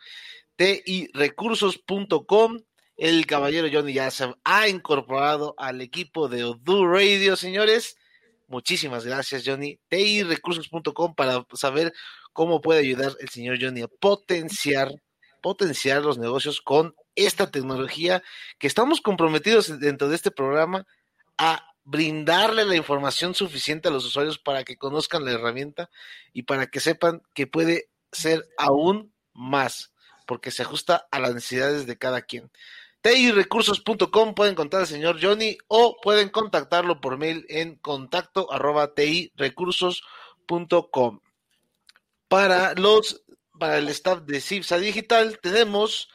tirecursos.com. 0.56 2.60
El 2.96 3.26
caballero 3.26 3.68
Johnny 3.72 3.94
ya 3.94 4.10
se 4.10 4.34
ha 4.44 4.68
incorporado 4.68 5.54
al 5.56 5.80
equipo 5.80 6.28
de 6.28 6.44
Odoo 6.44 6.86
Radio, 6.86 7.36
señores. 7.36 7.96
Muchísimas 8.46 9.06
gracias, 9.06 9.42
Johnny. 9.46 9.78
tirecursos.com 9.88 11.14
para 11.14 11.46
saber 11.54 11.92
cómo 12.32 12.60
puede 12.60 12.80
ayudar 12.80 13.12
el 13.20 13.28
señor 13.28 13.58
Johnny 13.60 13.82
a 13.82 13.88
potenciar, 13.88 14.90
potenciar 15.40 16.02
los 16.02 16.18
negocios 16.18 16.60
con 16.60 16.94
esta 17.26 17.50
tecnología 17.50 18.22
que 18.58 18.66
estamos 18.66 19.00
comprometidos 19.00 19.80
dentro 19.80 20.08
de 20.08 20.16
este 20.16 20.30
programa 20.30 20.86
a 21.38 21.70
brindarle 21.84 22.64
la 22.64 22.76
información 22.76 23.34
suficiente 23.34 23.88
a 23.88 23.90
los 23.90 24.04
usuarios 24.04 24.38
para 24.38 24.64
que 24.64 24.76
conozcan 24.76 25.24
la 25.24 25.32
herramienta 25.32 25.90
y 26.32 26.42
para 26.42 26.68
que 26.68 26.80
sepan 26.80 27.22
que 27.34 27.46
puede 27.46 27.88
ser 28.12 28.48
aún 28.58 29.12
más, 29.32 29.92
porque 30.26 30.50
se 30.50 30.62
ajusta 30.62 31.08
a 31.10 31.18
las 31.18 31.34
necesidades 31.34 31.86
de 31.86 31.96
cada 31.96 32.22
quien. 32.22 32.50
TIRecursos.com 33.02 34.34
pueden 34.34 34.52
encontrar 34.52 34.82
al 34.82 34.88
señor 34.88 35.18
Johnny 35.22 35.56
o 35.68 35.96
pueden 36.02 36.28
contactarlo 36.28 37.00
por 37.00 37.16
mail 37.16 37.46
en 37.48 37.76
contacto 37.76 38.52
arroba 38.52 38.94
tirecursos.com. 38.94 41.20
Para 42.28 42.74
los 42.74 43.22
para 43.58 43.78
el 43.78 43.88
staff 43.88 44.20
de 44.22 44.40
Cipsa 44.40 44.78
Digital 44.78 45.40
tenemos 45.40 46.08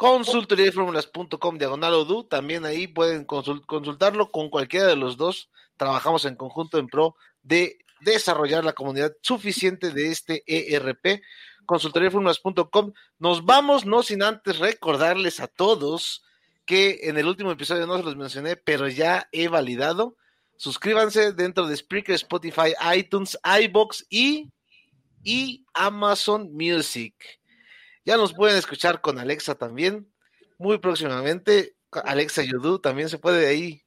consultoriafórmulas.com 0.00 1.58
diagonal 1.58 1.92
Odoo, 1.92 2.24
también 2.24 2.64
ahí 2.64 2.86
pueden 2.86 3.26
consultarlo 3.26 4.30
con 4.30 4.48
cualquiera 4.48 4.86
de 4.86 4.96
los 4.96 5.18
dos. 5.18 5.50
Trabajamos 5.76 6.24
en 6.24 6.36
conjunto 6.36 6.78
en 6.78 6.86
pro 6.86 7.16
de 7.42 7.76
desarrollar 8.00 8.64
la 8.64 8.72
comunidad 8.72 9.12
suficiente 9.20 9.90
de 9.90 10.10
este 10.10 10.42
ERP. 10.46 11.20
Consultoriafórmulas.com. 11.66 12.94
Nos 13.18 13.44
vamos, 13.44 13.84
no 13.84 14.02
sin 14.02 14.22
antes 14.22 14.58
recordarles 14.58 15.38
a 15.38 15.48
todos 15.48 16.22
que 16.64 17.00
en 17.02 17.18
el 17.18 17.26
último 17.26 17.50
episodio 17.50 17.86
no 17.86 17.98
se 17.98 18.04
los 18.04 18.16
mencioné, 18.16 18.56
pero 18.56 18.88
ya 18.88 19.28
he 19.32 19.48
validado. 19.48 20.16
Suscríbanse 20.56 21.34
dentro 21.34 21.66
de 21.66 21.76
Spreaker, 21.76 22.14
Spotify, 22.14 22.72
iTunes, 22.96 23.38
iBox 23.44 24.06
y, 24.08 24.50
y 25.22 25.66
Amazon 25.74 26.54
Music. 26.54 27.39
Ya 28.04 28.16
nos 28.16 28.32
pueden 28.32 28.56
escuchar 28.56 29.00
con 29.00 29.18
Alexa 29.18 29.54
también. 29.54 30.10
Muy 30.58 30.78
próximamente, 30.78 31.74
Alexa 31.90 32.42
Yodu 32.42 32.78
también 32.78 33.08
se 33.08 33.18
puede 33.18 33.46
ahí 33.46 33.82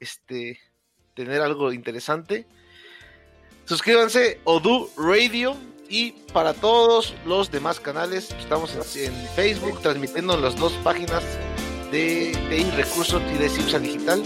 este, 0.00 0.58
tener 1.14 1.42
algo 1.42 1.72
interesante. 1.72 2.46
Suscríbanse, 3.64 4.40
Odu 4.44 4.90
Radio. 4.96 5.56
Y 5.90 6.12
para 6.34 6.52
todos 6.52 7.14
los 7.24 7.50
demás 7.50 7.80
canales, 7.80 8.30
estamos 8.32 8.74
en, 8.74 9.12
Facebook 9.34 9.80
transmitiendo 9.80 10.36
las 10.36 10.54
dos 10.56 10.72
páginas 10.84 11.22
de, 11.90 12.32
de 12.50 12.70
Recursos 12.76 13.22
y 13.34 13.38
de 13.38 13.48
Cipsa 13.48 13.78
Digital 13.78 14.22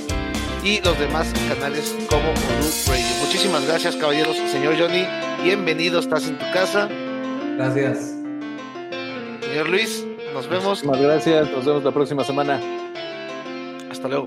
y 0.65 0.81
los 0.81 0.99
demás 0.99 1.33
canales 1.49 1.95
como 2.09 2.31
Odu 2.31 2.89
Radio. 2.89 3.07
Muchísimas 3.25 3.65
gracias, 3.67 3.97
caballeros. 3.97 4.37
Señor 4.51 4.77
Johnny, 4.79 5.07
bienvenido, 5.45 6.01
estás 6.01 6.27
en 6.27 6.39
tu 6.39 6.45
casa. 6.53 6.89
Gracias. 7.57 8.22
Señor 9.53 9.69
Luis, 9.69 10.07
nos 10.33 10.49
vemos. 10.49 10.83
Muchas 10.83 11.03
gracias, 11.03 11.51
nos 11.51 11.67
vemos 11.67 11.85
la 11.85 11.91
próxima 11.91 12.25
semana. 12.25 12.59
Hasta 13.91 14.09
luego. 14.09 14.27